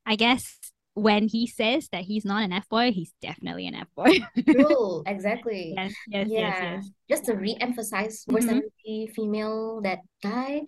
I 0.06 0.16
guess 0.16 0.58
when 0.94 1.28
he 1.28 1.46
says 1.46 1.88
that 1.92 2.04
he's 2.04 2.24
not 2.24 2.42
an 2.44 2.52
F 2.52 2.68
boy, 2.68 2.92
he's 2.92 3.12
definitely 3.22 3.66
an 3.66 3.74
F 3.74 3.88
boy. 3.96 4.18
True, 4.50 5.02
exactly. 5.06 5.74
yes, 5.76 5.94
yes, 6.10 6.30
yes, 6.36 6.56
Yeah. 6.56 6.60
yes. 6.60 6.90
Just 7.08 7.24
to 7.26 7.34
re-emphasize 7.34 8.24
Mhm. 8.28 8.32
personality, 8.34 9.12
female, 9.14 9.80
that 9.82 10.00
guy, 10.22 10.62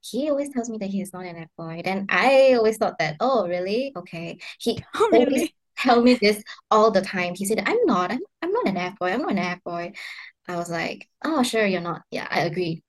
he 0.00 0.30
always 0.30 0.50
tells 0.50 0.68
me 0.70 0.78
that 0.78 0.90
he's 0.90 1.12
not 1.12 1.24
an 1.26 1.36
F 1.36 1.48
boy. 1.56 1.82
Then 1.84 2.06
I 2.08 2.54
always 2.56 2.76
thought 2.78 2.98
that, 2.98 3.16
oh, 3.20 3.46
really? 3.48 3.92
Okay. 3.96 4.38
He 4.58 4.82
Oh, 4.94 5.08
always 5.12 5.24
really? 5.30 5.54
tell 5.78 6.02
me 6.02 6.14
this 6.14 6.42
all 6.70 6.90
the 6.90 7.00
time. 7.02 7.34
He 7.36 7.44
said, 7.46 7.62
I'm 7.66 7.84
not, 7.86 8.10
I'm, 8.10 8.20
I'm 8.42 8.52
not 8.52 8.68
an 8.68 8.76
F 8.76 8.98
boy, 8.98 9.12
I'm 9.12 9.22
not 9.22 9.32
an 9.32 9.38
F 9.38 9.62
boy. 9.64 9.92
I 10.48 10.56
was 10.56 10.70
like, 10.70 11.08
oh, 11.24 11.42
sure, 11.42 11.66
you're 11.66 11.80
not. 11.82 12.02
Yeah, 12.10 12.26
I 12.30 12.40
agree. 12.42 12.82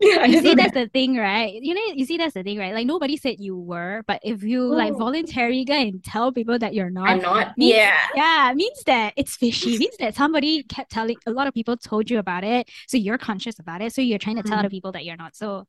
Yeah, 0.02 0.24
You 0.24 0.38
see, 0.38 0.54
that's 0.54 0.72
the 0.72 0.88
thing, 0.88 1.16
right? 1.16 1.52
You 1.60 1.74
know, 1.74 1.82
you 1.94 2.06
see, 2.06 2.16
that's 2.16 2.32
the 2.34 2.42
thing, 2.42 2.58
right? 2.58 2.72
Like 2.74 2.86
nobody 2.86 3.16
said 3.18 3.36
you 3.38 3.56
were, 3.58 4.02
but 4.06 4.20
if 4.24 4.42
you 4.42 4.64
like 4.74 4.94
Oh, 4.94 4.96
voluntarily 4.96 5.64
go 5.64 5.74
and 5.74 6.02
tell 6.02 6.32
people 6.32 6.58
that 6.58 6.72
you're 6.74 6.88
not, 6.90 7.10
I'm 7.10 7.20
not, 7.20 7.56
means 7.56 7.74
Yeah. 7.74 8.06
yeah, 8.12 8.52
means 8.54 8.82
that 8.86 9.12
it's 9.16 9.36
fishy. 9.36 9.74
It 9.74 9.78
means 9.80 9.96
that 9.98 10.14
somebody 10.14 10.62
kept 10.62 10.90
telling 10.90 11.18
a 11.26 11.30
lot 11.32 11.46
of 11.48 11.54
people 11.54 11.76
told 11.76 12.10
you 12.10 12.18
about 12.18 12.44
it, 12.44 12.68
so 12.86 12.96
you're 12.96 13.18
conscious 13.18 13.58
about 13.58 13.82
it. 13.82 13.92
So 13.92 14.00
you're 14.00 14.18
trying 14.18 14.36
to 14.36 14.42
tell 14.42 14.58
Mm. 14.58 14.60
other 14.60 14.70
people 14.70 14.92
that 14.92 15.04
you're 15.04 15.16
not. 15.16 15.36
So 15.36 15.66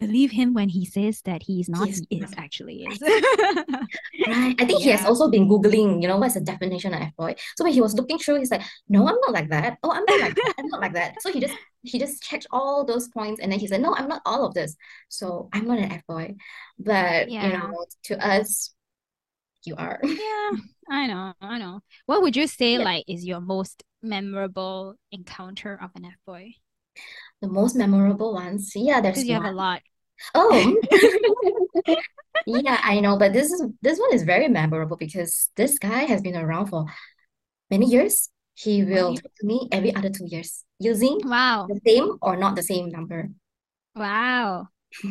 believe 0.00 0.30
him 0.30 0.54
when 0.54 0.68
he 0.68 0.84
says 0.84 1.20
that 1.22 1.42
he's 1.42 1.68
not. 1.68 1.86
He's 1.88 2.02
He 2.08 2.16
is 2.20 2.30
not. 2.30 2.38
actually 2.38 2.84
is. 2.84 2.98
Right. 4.26 4.54
I 4.60 4.64
think 4.66 4.82
he 4.82 4.90
has 4.90 5.04
also 5.06 5.30
been 5.30 5.48
Googling, 5.48 6.02
you 6.02 6.08
know, 6.08 6.18
what's 6.18 6.34
the 6.34 6.40
definition 6.40 6.92
of 6.92 7.00
F-boy. 7.00 7.34
So 7.56 7.64
when 7.64 7.72
he 7.72 7.80
was 7.80 7.94
looking 7.94 8.18
through, 8.18 8.38
he's 8.38 8.50
like, 8.50 8.62
no, 8.88 9.08
I'm 9.08 9.16
not 9.20 9.32
like 9.32 9.48
that. 9.50 9.78
Oh, 9.82 9.90
I'm 9.90 10.04
not 10.04 10.20
like 10.20 10.34
that. 10.34 10.54
I'm 10.58 10.68
not 10.68 10.80
like 10.80 10.92
that. 10.94 11.22
So 11.22 11.32
he 11.32 11.40
just 11.40 11.54
he 11.82 11.98
just 11.98 12.22
checked 12.22 12.46
all 12.50 12.84
those 12.84 13.08
points 13.08 13.40
and 13.40 13.50
then 13.50 13.58
he 13.58 13.66
said, 13.66 13.80
no, 13.80 13.94
I'm 13.94 14.08
not 14.08 14.20
all 14.26 14.44
of 14.44 14.52
this. 14.54 14.76
So 15.08 15.48
I'm 15.52 15.66
not 15.66 15.78
an 15.78 15.92
F-boy. 15.92 16.34
But 16.78 17.30
you 17.30 17.38
know, 17.40 17.86
to 18.04 18.24
us, 18.26 18.74
you 19.64 19.74
are. 19.76 20.00
Yeah. 20.04 20.50
I 20.90 21.06
know. 21.06 21.32
I 21.40 21.58
know. 21.58 21.80
What 22.06 22.22
would 22.22 22.36
you 22.36 22.46
say 22.46 22.74
Yeah. 22.74 22.84
like 22.84 23.04
is 23.08 23.24
your 23.24 23.40
most 23.40 23.82
memorable 24.02 24.94
encounter 25.12 25.78
of 25.80 25.90
an 25.96 26.04
F 26.06 26.14
boy? 26.26 26.54
The 27.40 27.48
most 27.48 27.76
memorable 27.76 28.34
ones. 28.34 28.72
Yeah, 28.74 29.00
there's 29.00 29.24
you 29.24 29.34
have 29.34 29.44
a 29.44 29.52
lot. 29.52 29.82
Oh, 30.34 30.76
yeah, 32.46 32.80
I 32.82 33.00
know, 33.00 33.16
but 33.16 33.32
this 33.32 33.52
is 33.52 33.62
this 33.82 33.98
one 33.98 34.12
is 34.12 34.22
very 34.22 34.48
memorable 34.48 34.96
because 34.96 35.50
this 35.56 35.78
guy 35.78 36.04
has 36.04 36.20
been 36.20 36.36
around 36.36 36.66
for 36.66 36.86
many 37.70 37.86
years. 37.86 38.28
He 38.54 38.82
will 38.82 39.14
talk 39.14 39.30
to 39.40 39.46
me 39.46 39.68
every 39.70 39.94
other 39.94 40.10
two 40.10 40.26
years 40.26 40.64
using 40.80 41.20
Wow. 41.22 41.68
the 41.68 41.80
same 41.86 42.18
or 42.20 42.36
not 42.36 42.56
the 42.56 42.62
same 42.62 42.90
number. 42.90 43.30
Wow. 43.94 44.68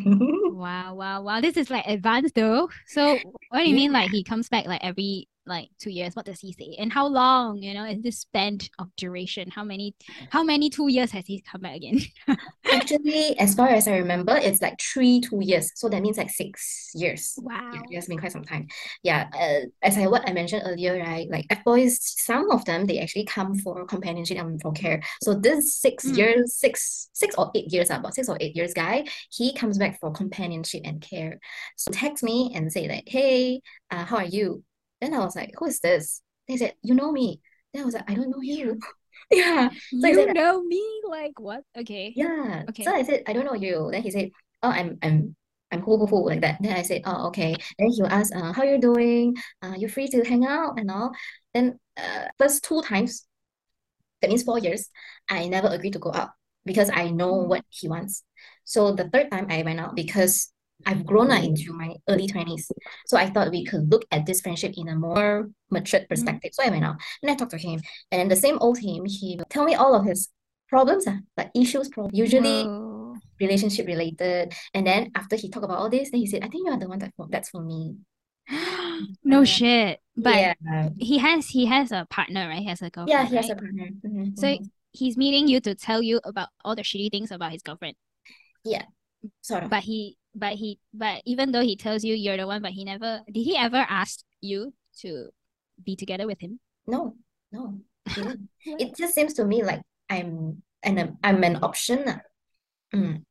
Wow, 0.48 0.94
wow, 0.94 1.22
wow. 1.22 1.40
This 1.40 1.56
is 1.56 1.70
like 1.70 1.86
advanced 1.86 2.34
though. 2.34 2.68
So 2.88 3.18
what 3.50 3.62
do 3.62 3.68
you 3.68 3.76
mean 3.76 3.92
like 3.92 4.10
he 4.10 4.24
comes 4.24 4.48
back 4.48 4.66
like 4.66 4.82
every 4.82 5.28
like 5.48 5.70
two 5.80 5.90
years? 5.90 6.14
What 6.14 6.26
does 6.26 6.40
he 6.40 6.52
say? 6.52 6.76
And 6.78 6.92
how 6.92 7.06
long, 7.06 7.58
you 7.62 7.74
know, 7.74 7.84
is 7.84 8.02
this 8.02 8.20
span 8.20 8.58
of 8.78 8.88
duration? 8.96 9.50
How 9.50 9.64
many 9.64 9.94
how 10.30 10.44
many 10.44 10.70
two 10.70 10.88
years 10.88 11.10
has 11.12 11.26
he 11.26 11.40
come 11.42 11.62
back 11.62 11.76
again? 11.76 12.00
Actually, 12.70 13.38
as 13.38 13.54
far 13.54 13.68
as 13.68 13.88
I 13.88 13.96
remember, 13.96 14.36
it's 14.36 14.60
like 14.60 14.78
three, 14.80 15.20
two 15.22 15.38
years. 15.42 15.72
So 15.74 15.88
that 15.88 16.02
means 16.02 16.18
like 16.18 16.28
six 16.30 16.90
years. 16.94 17.42
wow 17.42 17.88
Yeah, 17.88 17.96
has 17.96 18.06
been 18.06 18.18
quite 18.18 18.32
some 18.32 18.44
time. 18.44 18.66
Yeah, 19.02 19.28
uh, 19.34 19.66
as 19.82 19.96
I 19.98 20.06
what 20.06 20.28
I 20.28 20.32
mentioned 20.32 20.62
earlier, 20.66 20.98
right? 20.98 21.26
Like 21.30 21.46
F-boys, 21.50 21.98
some 22.00 22.50
of 22.50 22.64
them 22.66 22.86
they 22.86 22.98
actually 23.00 23.24
come 23.24 23.54
for 23.56 23.84
companionship 23.86 24.38
and 24.38 24.60
for 24.60 24.72
care. 24.72 25.02
So 25.22 25.34
this 25.34 25.76
six 25.76 26.08
Mm. 26.08 26.16
years, 26.16 26.54
six, 26.56 27.08
six 27.14 27.34
or 27.36 27.50
eight 27.54 27.72
years, 27.72 27.88
about 27.90 28.14
six 28.14 28.28
or 28.28 28.36
eight 28.40 28.54
years 28.54 28.74
guy, 28.74 29.06
he 29.30 29.54
comes 29.54 29.78
back 29.78 29.98
for 30.00 30.10
companionship 30.12 30.82
and 30.84 31.00
care. 31.00 31.38
So 31.76 31.90
text 31.92 32.22
me 32.22 32.52
and 32.54 32.70
say 32.72 32.88
like, 32.88 33.04
hey, 33.06 33.60
uh, 33.90 34.04
how 34.04 34.16
are 34.18 34.24
you? 34.24 34.62
Then 35.00 35.14
I 35.14 35.18
was 35.20 35.36
like, 35.36 35.54
who 35.58 35.66
is 35.66 35.80
this? 35.80 36.22
They 36.48 36.56
said, 36.56 36.74
you 36.82 36.94
know 36.94 37.12
me. 37.12 37.40
Then 37.72 37.82
I 37.82 37.84
was 37.84 37.94
like, 37.94 38.10
I 38.10 38.14
don't 38.14 38.30
know 38.30 38.40
you. 38.42 38.78
Yeah. 39.30 39.68
So 40.00 40.08
You 40.08 40.14
said, 40.14 40.34
know 40.34 40.62
me? 40.62 40.82
Like 41.08 41.38
what? 41.38 41.62
Okay. 41.76 42.12
yeah. 42.16 42.64
Okay. 42.70 42.84
So 42.84 42.94
I 42.94 43.02
said, 43.02 43.22
I 43.26 43.32
don't 43.32 43.44
know 43.44 43.54
you. 43.54 43.88
Then 43.92 44.02
he 44.02 44.10
said, 44.10 44.30
oh, 44.62 44.70
I'm 44.70 44.98
I'm 45.02 45.36
I'm 45.70 45.82
who 45.82 45.98
who 45.98 46.06
who 46.06 46.26
like 46.26 46.40
that. 46.40 46.62
Then 46.62 46.72
I 46.76 46.82
said, 46.82 47.02
oh, 47.04 47.28
okay. 47.28 47.54
Then 47.78 47.90
he 47.90 48.00
will 48.02 48.08
ask, 48.10 48.34
uh, 48.34 48.52
how 48.52 48.62
you 48.64 48.78
doing? 48.80 49.36
Uh, 49.62 49.74
you 49.76 49.88
free 49.88 50.08
to 50.08 50.24
hang 50.24 50.46
out 50.46 50.78
and 50.80 50.90
all. 50.90 51.12
Then 51.52 51.78
uh, 51.96 52.28
first 52.38 52.64
two 52.64 52.80
times, 52.82 53.26
that 54.22 54.30
means 54.30 54.42
four 54.42 54.58
years, 54.58 54.88
I 55.28 55.48
never 55.48 55.68
agreed 55.68 55.92
to 55.92 55.98
go 55.98 56.12
out 56.12 56.30
because 56.64 56.90
I 56.90 57.10
know 57.10 57.34
Mm. 57.44 57.48
what 57.48 57.64
he 57.68 57.88
wants. 57.88 58.24
So 58.64 58.92
the 58.92 59.08
third 59.08 59.30
time 59.30 59.46
I 59.50 59.62
went 59.62 59.80
out 59.80 59.94
because 59.94 60.52
I've 60.86 61.04
grown 61.04 61.30
up 61.30 61.42
into 61.42 61.72
my 61.72 61.96
early 62.08 62.26
20s. 62.28 62.70
So 63.06 63.16
I 63.16 63.30
thought 63.30 63.50
we 63.50 63.64
could 63.64 63.90
look 63.90 64.04
at 64.10 64.26
this 64.26 64.40
friendship 64.40 64.74
in 64.76 64.88
a 64.88 64.96
more 64.96 65.50
matured 65.70 66.08
perspective. 66.08 66.50
So 66.54 66.62
I 66.64 66.70
went 66.70 66.84
out 66.84 66.96
and 67.22 67.30
I 67.30 67.34
talked 67.34 67.50
to 67.52 67.58
him. 67.58 67.80
And 68.10 68.20
then 68.20 68.28
the 68.28 68.36
same 68.36 68.58
old 68.60 68.78
him, 68.78 69.04
he 69.04 69.36
will 69.36 69.44
tell 69.50 69.64
me 69.64 69.74
all 69.74 69.94
of 69.94 70.04
his 70.06 70.28
problems, 70.68 71.04
ah, 71.08 71.18
like 71.36 71.50
issues, 71.54 71.88
problem, 71.88 72.14
usually 72.14 72.64
Whoa. 72.64 73.16
relationship 73.40 73.86
related. 73.86 74.54
And 74.74 74.86
then 74.86 75.10
after 75.14 75.36
he 75.36 75.48
talked 75.48 75.64
about 75.64 75.78
all 75.78 75.90
this, 75.90 76.10
then 76.10 76.20
he 76.20 76.26
said, 76.26 76.42
I 76.44 76.48
think 76.48 76.66
you 76.66 76.72
are 76.72 76.78
the 76.78 76.88
one 76.88 76.98
that 77.00 77.12
that's 77.30 77.50
for 77.50 77.62
me. 77.62 77.96
No 79.24 79.42
Uh, 79.42 79.44
shit. 79.44 80.00
But 80.16 80.34
yeah. 80.34 80.88
he 80.98 81.18
has 81.18 81.46
he 81.48 81.66
has 81.66 81.92
a 81.92 82.06
partner, 82.10 82.48
right? 82.48 82.58
He 82.60 82.66
has 82.66 82.82
a 82.82 82.90
girlfriend. 82.90 83.08
Yeah, 83.08 83.26
he 83.26 83.36
has 83.36 83.48
right? 83.48 83.56
a 83.58 83.60
partner. 83.60 83.88
Mhm, 84.04 84.38
So 84.38 84.46
mhm. 84.46 84.70
he's 84.92 85.16
meeting 85.16 85.48
you 85.48 85.60
to 85.60 85.74
tell 85.74 86.02
you 86.02 86.20
about 86.24 86.48
all 86.64 86.74
the 86.74 86.82
shitty 86.82 87.10
things 87.10 87.30
about 87.30 87.52
his 87.52 87.62
girlfriend. 87.62 87.94
Yeah, 88.64 88.84
sort 89.40 89.64
of. 89.64 89.70
But 89.70 89.84
he 89.84 90.17
but 90.34 90.54
he 90.54 90.78
but 90.92 91.22
even 91.24 91.52
though 91.52 91.62
he 91.62 91.76
tells 91.76 92.04
you 92.04 92.14
you're 92.14 92.36
the 92.36 92.46
one, 92.46 92.62
but 92.62 92.72
he 92.72 92.84
never 92.84 93.22
did 93.26 93.42
he 93.42 93.56
ever 93.56 93.84
ask 93.88 94.20
you 94.40 94.74
to 95.00 95.30
be 95.82 95.96
together 95.96 96.26
with 96.26 96.40
him? 96.40 96.60
No, 96.86 97.14
no, 97.52 97.80
he 98.14 98.22
didn't. 98.22 98.48
What? 98.64 98.80
It 98.80 98.96
just 98.96 99.14
seems 99.14 99.34
to 99.34 99.44
me 99.44 99.62
like 99.62 99.82
I'm 100.10 100.62
and 100.82 101.16
I'm 101.22 101.44
an 101.44 101.58
option. 101.62 102.04
Mm, 102.94 103.24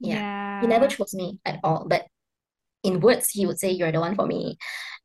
yeah. 0.00 0.60
He 0.60 0.66
never 0.66 0.88
chose 0.88 1.14
me 1.14 1.40
at 1.44 1.60
all, 1.62 1.86
but 1.88 2.06
in 2.84 3.00
words, 3.00 3.30
he 3.30 3.46
would 3.46 3.58
say, 3.58 3.70
You're 3.70 3.92
the 3.92 4.00
one 4.00 4.14
for 4.14 4.26
me. 4.26 4.56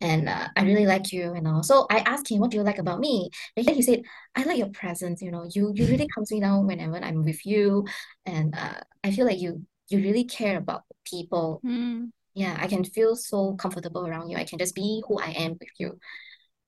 And 0.01 0.29
uh, 0.29 0.47
I 0.55 0.63
really 0.63 0.85
like 0.85 1.11
you 1.11 1.33
and 1.33 1.47
all. 1.47 1.63
So 1.63 1.87
I 1.89 1.99
asked 1.99 2.29
him, 2.29 2.39
What 2.39 2.51
do 2.51 2.57
you 2.57 2.63
like 2.63 2.77
about 2.77 2.99
me? 2.99 3.29
And 3.57 3.67
he 3.69 3.81
said, 3.81 4.03
I 4.35 4.43
like 4.43 4.57
your 4.57 4.69
presence, 4.69 5.21
you 5.21 5.31
know, 5.31 5.47
you 5.53 5.71
you 5.75 5.85
really 5.87 6.07
calms 6.07 6.31
me 6.31 6.39
down 6.39 6.67
whenever 6.67 6.97
I'm 6.97 7.23
with 7.23 7.45
you. 7.45 7.85
And 8.25 8.55
uh, 8.55 8.81
I 9.03 9.11
feel 9.11 9.25
like 9.25 9.39
you 9.39 9.65
you 9.89 9.99
really 9.99 10.23
care 10.25 10.57
about 10.57 10.83
people. 11.05 11.59
Hmm. 11.61 12.05
Yeah, 12.33 12.57
I 12.59 12.67
can 12.67 12.83
feel 12.83 13.15
so 13.15 13.53
comfortable 13.55 14.07
around 14.07 14.29
you. 14.29 14.37
I 14.37 14.43
can 14.43 14.57
just 14.57 14.73
be 14.73 15.03
who 15.07 15.19
I 15.19 15.31
am 15.31 15.51
with 15.51 15.69
you. 15.77 15.99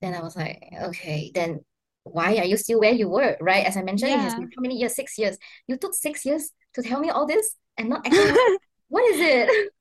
Then 0.00 0.14
I 0.14 0.22
was 0.22 0.36
like, 0.36 0.62
okay. 0.80 1.32
Then 1.34 1.60
why 2.04 2.36
are 2.36 2.44
you 2.44 2.56
still 2.56 2.78
where 2.80 2.92
you 2.92 3.08
were, 3.08 3.36
right? 3.40 3.66
As 3.66 3.76
I 3.76 3.82
mentioned, 3.82 4.12
it 4.12 4.20
has 4.20 4.34
been 4.34 4.50
how 4.56 4.60
many 4.60 4.76
years? 4.76 4.94
Six 4.94 5.18
years. 5.18 5.36
You 5.66 5.76
took 5.76 5.94
six 5.94 6.24
years 6.24 6.52
to 6.74 6.82
tell 6.82 7.00
me 7.00 7.10
all 7.10 7.26
this 7.26 7.56
and 7.76 7.88
not 7.88 8.02
actually, 8.06 8.58
what 8.88 9.04
is 9.12 9.20
it? 9.20 9.72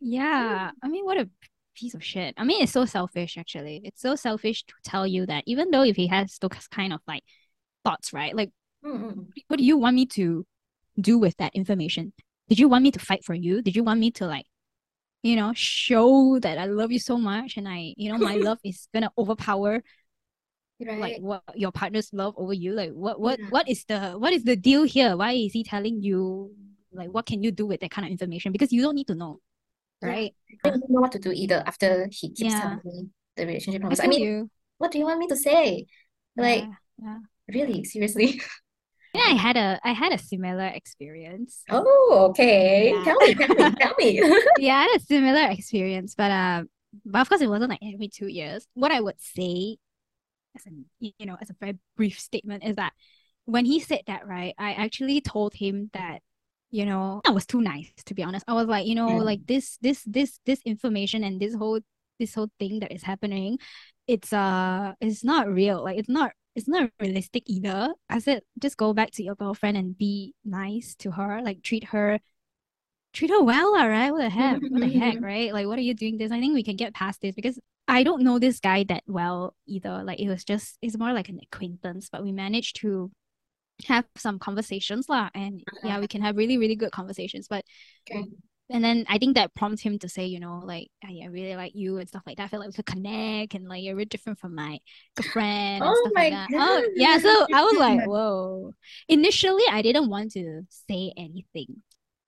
Yeah. 0.00 0.70
I 0.82 0.88
mean, 0.88 1.04
what 1.04 1.18
a 1.18 1.30
piece 1.74 1.94
of 1.94 2.04
shit. 2.04 2.34
I 2.36 2.44
mean, 2.44 2.62
it's 2.62 2.72
so 2.72 2.84
selfish, 2.84 3.38
actually. 3.38 3.80
It's 3.84 4.02
so 4.02 4.16
selfish 4.16 4.64
to 4.64 4.74
tell 4.84 5.06
you 5.06 5.24
that, 5.26 5.44
even 5.46 5.70
though 5.70 5.82
if 5.82 5.96
he 5.96 6.08
has 6.08 6.36
those 6.38 6.68
kind 6.70 6.92
of 6.92 7.00
like 7.08 7.24
thoughts, 7.84 8.12
right? 8.12 8.36
Like, 8.36 8.50
Mm-mm. 8.84 9.28
what 9.48 9.56
do 9.58 9.64
you 9.64 9.78
want 9.78 9.96
me 9.96 10.06
to 10.06 10.46
do 11.00 11.18
with 11.18 11.36
that 11.38 11.54
information? 11.54 12.12
Did 12.50 12.58
you 12.58 12.68
want 12.68 12.82
me 12.82 12.90
to 12.90 12.98
fight 12.98 13.24
for 13.24 13.34
you? 13.34 13.62
Did 13.62 13.76
you 13.76 13.84
want 13.84 14.00
me 14.00 14.10
to 14.12 14.26
like, 14.26 14.46
you 15.22 15.36
know, 15.36 15.52
show 15.54 16.38
that 16.40 16.58
I 16.58 16.66
love 16.66 16.92
you 16.92 16.98
so 16.98 17.16
much 17.16 17.56
and 17.56 17.68
I, 17.68 17.94
you 17.96 18.10
know, 18.12 18.18
my 18.18 18.36
love 18.36 18.58
is 18.64 18.88
gonna 18.92 19.10
overpower 19.16 19.82
right. 20.80 20.98
like 21.00 21.16
what 21.20 21.42
your 21.54 21.72
partner's 21.72 22.10
love 22.12 22.34
over 22.36 22.52
you? 22.52 22.72
Like 22.74 22.90
what 22.92 23.20
what 23.20 23.38
Yeah. 23.38 23.46
what 23.50 23.68
is 23.68 23.84
the 23.86 24.12
what 24.18 24.32
is 24.32 24.44
the 24.44 24.56
deal 24.56 24.84
here? 24.84 25.16
Why 25.16 25.32
is 25.32 25.52
he 25.52 25.64
telling 25.64 26.02
you 26.02 26.50
like 26.92 27.10
what 27.10 27.26
can 27.26 27.42
you 27.42 27.52
do 27.52 27.66
with 27.66 27.80
that 27.80 27.90
kind 27.90 28.06
of 28.06 28.10
information? 28.10 28.52
Because 28.52 28.72
you 28.72 28.82
don't 28.82 28.96
need 28.96 29.06
to 29.08 29.14
know, 29.14 29.40
Yeah. 30.02 30.08
right? 30.08 30.34
I 30.64 30.70
don't 30.70 30.90
know 30.90 31.00
what 31.00 31.12
to 31.12 31.18
do 31.18 31.32
either 31.32 31.62
after 31.66 32.08
he 32.10 32.30
keeps 32.30 32.54
Yeah. 32.54 32.60
telling 32.60 32.80
me 32.84 33.08
the 33.36 33.46
relationship 33.46 33.80
I 33.80 33.94
problems. 33.94 34.00
I 34.00 34.02
feel 34.04 34.10
mean, 34.10 34.22
you. 34.26 34.50
what 34.78 34.90
do 34.90 34.98
you 34.98 35.04
want 35.04 35.20
me 35.20 35.28
to 35.28 35.36
say? 35.36 35.86
Like, 36.36 36.64
Yeah, 36.64 36.74
yeah. 36.98 37.18
really, 37.48 37.84
seriously? 37.84 38.40
Yeah, 39.14 39.22
I 39.26 39.32
had 39.34 39.56
a 39.56 39.80
I 39.82 39.92
had 39.92 40.12
a 40.12 40.18
similar 40.18 40.66
experience. 40.66 41.62
Oh, 41.68 42.26
okay. 42.30 42.92
Yeah. 42.92 43.04
Tell 43.04 43.16
me, 43.16 43.34
tell 43.34 43.48
me, 43.54 43.70
tell 43.80 43.94
me. 43.98 44.22
Yeah, 44.58 44.76
I 44.76 44.82
had 44.82 44.96
a 44.96 45.00
similar 45.00 45.50
experience, 45.50 46.14
but 46.14 46.30
uh, 46.30 46.62
but 47.04 47.20
of 47.20 47.28
course 47.28 47.40
it 47.40 47.48
wasn't 47.48 47.70
like 47.70 47.80
every 47.82 48.08
two 48.08 48.28
years. 48.28 48.66
What 48.74 48.92
I 48.92 49.00
would 49.00 49.20
say, 49.20 49.78
as 50.56 50.66
an 50.66 50.84
you 51.00 51.12
know, 51.26 51.36
as 51.40 51.50
a 51.50 51.56
very 51.60 51.78
brief 51.96 52.18
statement, 52.20 52.64
is 52.64 52.76
that 52.76 52.92
when 53.46 53.64
he 53.64 53.80
said 53.80 54.02
that, 54.06 54.26
right, 54.26 54.54
I 54.58 54.72
actually 54.74 55.20
told 55.20 55.54
him 55.54 55.90
that, 55.92 56.20
you 56.70 56.86
know, 56.86 57.20
I 57.26 57.30
was 57.30 57.46
too 57.46 57.60
nice, 57.60 57.90
to 58.06 58.14
be 58.14 58.22
honest. 58.22 58.44
I 58.46 58.52
was 58.54 58.66
like, 58.66 58.86
you 58.86 58.94
know, 58.94 59.08
Mm. 59.08 59.24
like 59.24 59.46
this, 59.46 59.76
this, 59.82 60.04
this, 60.06 60.38
this 60.46 60.60
information 60.64 61.24
and 61.24 61.40
this 61.40 61.54
whole, 61.54 61.80
this 62.20 62.34
whole 62.34 62.50
thing 62.60 62.78
that 62.80 62.92
is 62.92 63.02
happening, 63.02 63.58
it's 64.06 64.32
uh, 64.32 64.92
it's 65.00 65.24
not 65.24 65.48
real. 65.48 65.82
Like 65.82 65.98
it's 65.98 66.08
not, 66.08 66.30
it's 66.54 66.68
not 66.68 66.90
realistic 67.00 67.44
either. 67.46 67.94
I 68.08 68.18
said, 68.18 68.42
just 68.58 68.76
go 68.76 68.92
back 68.92 69.10
to 69.12 69.22
your 69.22 69.34
girlfriend 69.34 69.76
and 69.76 69.96
be 69.96 70.34
nice 70.44 70.94
to 70.96 71.12
her, 71.12 71.42
like 71.42 71.62
treat 71.62 71.84
her 71.84 72.20
treat 73.12 73.30
her 73.30 73.42
well, 73.42 73.76
all 73.76 73.88
right? 73.88 74.10
What 74.10 74.20
the 74.20 74.30
heck? 74.30 74.60
What 74.68 74.80
the 74.80 74.88
heck, 74.88 75.20
right? 75.22 75.52
Like, 75.52 75.66
what 75.66 75.78
are 75.78 75.82
you 75.82 75.94
doing 75.94 76.18
this? 76.18 76.32
I 76.32 76.40
think 76.40 76.54
we 76.54 76.62
can 76.62 76.76
get 76.76 76.94
past 76.94 77.20
this 77.20 77.34
because 77.34 77.58
I 77.88 78.02
don't 78.02 78.22
know 78.22 78.38
this 78.38 78.60
guy 78.60 78.84
that 78.84 79.02
well 79.06 79.54
either. 79.66 80.02
Like, 80.04 80.20
it 80.20 80.28
was 80.28 80.44
just, 80.44 80.78
it's 80.80 80.98
more 80.98 81.12
like 81.12 81.28
an 81.28 81.40
acquaintance, 81.42 82.08
but 82.10 82.22
we 82.22 82.32
managed 82.32 82.76
to 82.76 83.10
have 83.86 84.04
some 84.16 84.38
conversations 84.38 85.08
lah. 85.08 85.30
And 85.34 85.64
yeah, 85.82 85.98
we 85.98 86.06
can 86.06 86.22
have 86.22 86.36
really, 86.36 86.58
really 86.58 86.76
good 86.76 86.92
conversations. 86.92 87.48
But 87.48 87.64
Okay. 88.10 88.24
And 88.70 88.84
then 88.84 89.04
I 89.08 89.18
think 89.18 89.34
that 89.36 89.54
prompts 89.54 89.82
him 89.82 89.98
to 90.00 90.08
say, 90.08 90.26
you 90.26 90.40
know, 90.40 90.62
like, 90.64 90.88
I, 91.04 91.20
I 91.24 91.26
really 91.26 91.56
like 91.56 91.72
you 91.74 91.98
and 91.98 92.08
stuff 92.08 92.22
like 92.26 92.36
that. 92.38 92.44
I 92.44 92.48
feel 92.48 92.60
like 92.60 92.68
we 92.68 92.72
could 92.74 92.86
connect 92.86 93.54
and 93.54 93.68
like 93.68 93.82
you're 93.82 93.94
very 93.96 94.04
different 94.06 94.38
from 94.38 94.54
my 94.54 94.78
girlfriend 95.16 95.86
and 95.86 95.86
Oh 95.86 95.94
stuff 95.96 96.12
my 96.14 96.22
like 96.22 96.30
that. 96.30 96.50
Oh, 96.56 96.88
yeah. 96.94 97.18
So 97.18 97.46
I 97.52 97.62
was 97.64 97.78
like, 97.78 98.00
whoa. 98.02 98.74
Initially, 99.08 99.64
I 99.70 99.82
didn't 99.82 100.08
want 100.08 100.32
to 100.32 100.62
say 100.88 101.12
anything. 101.16 101.82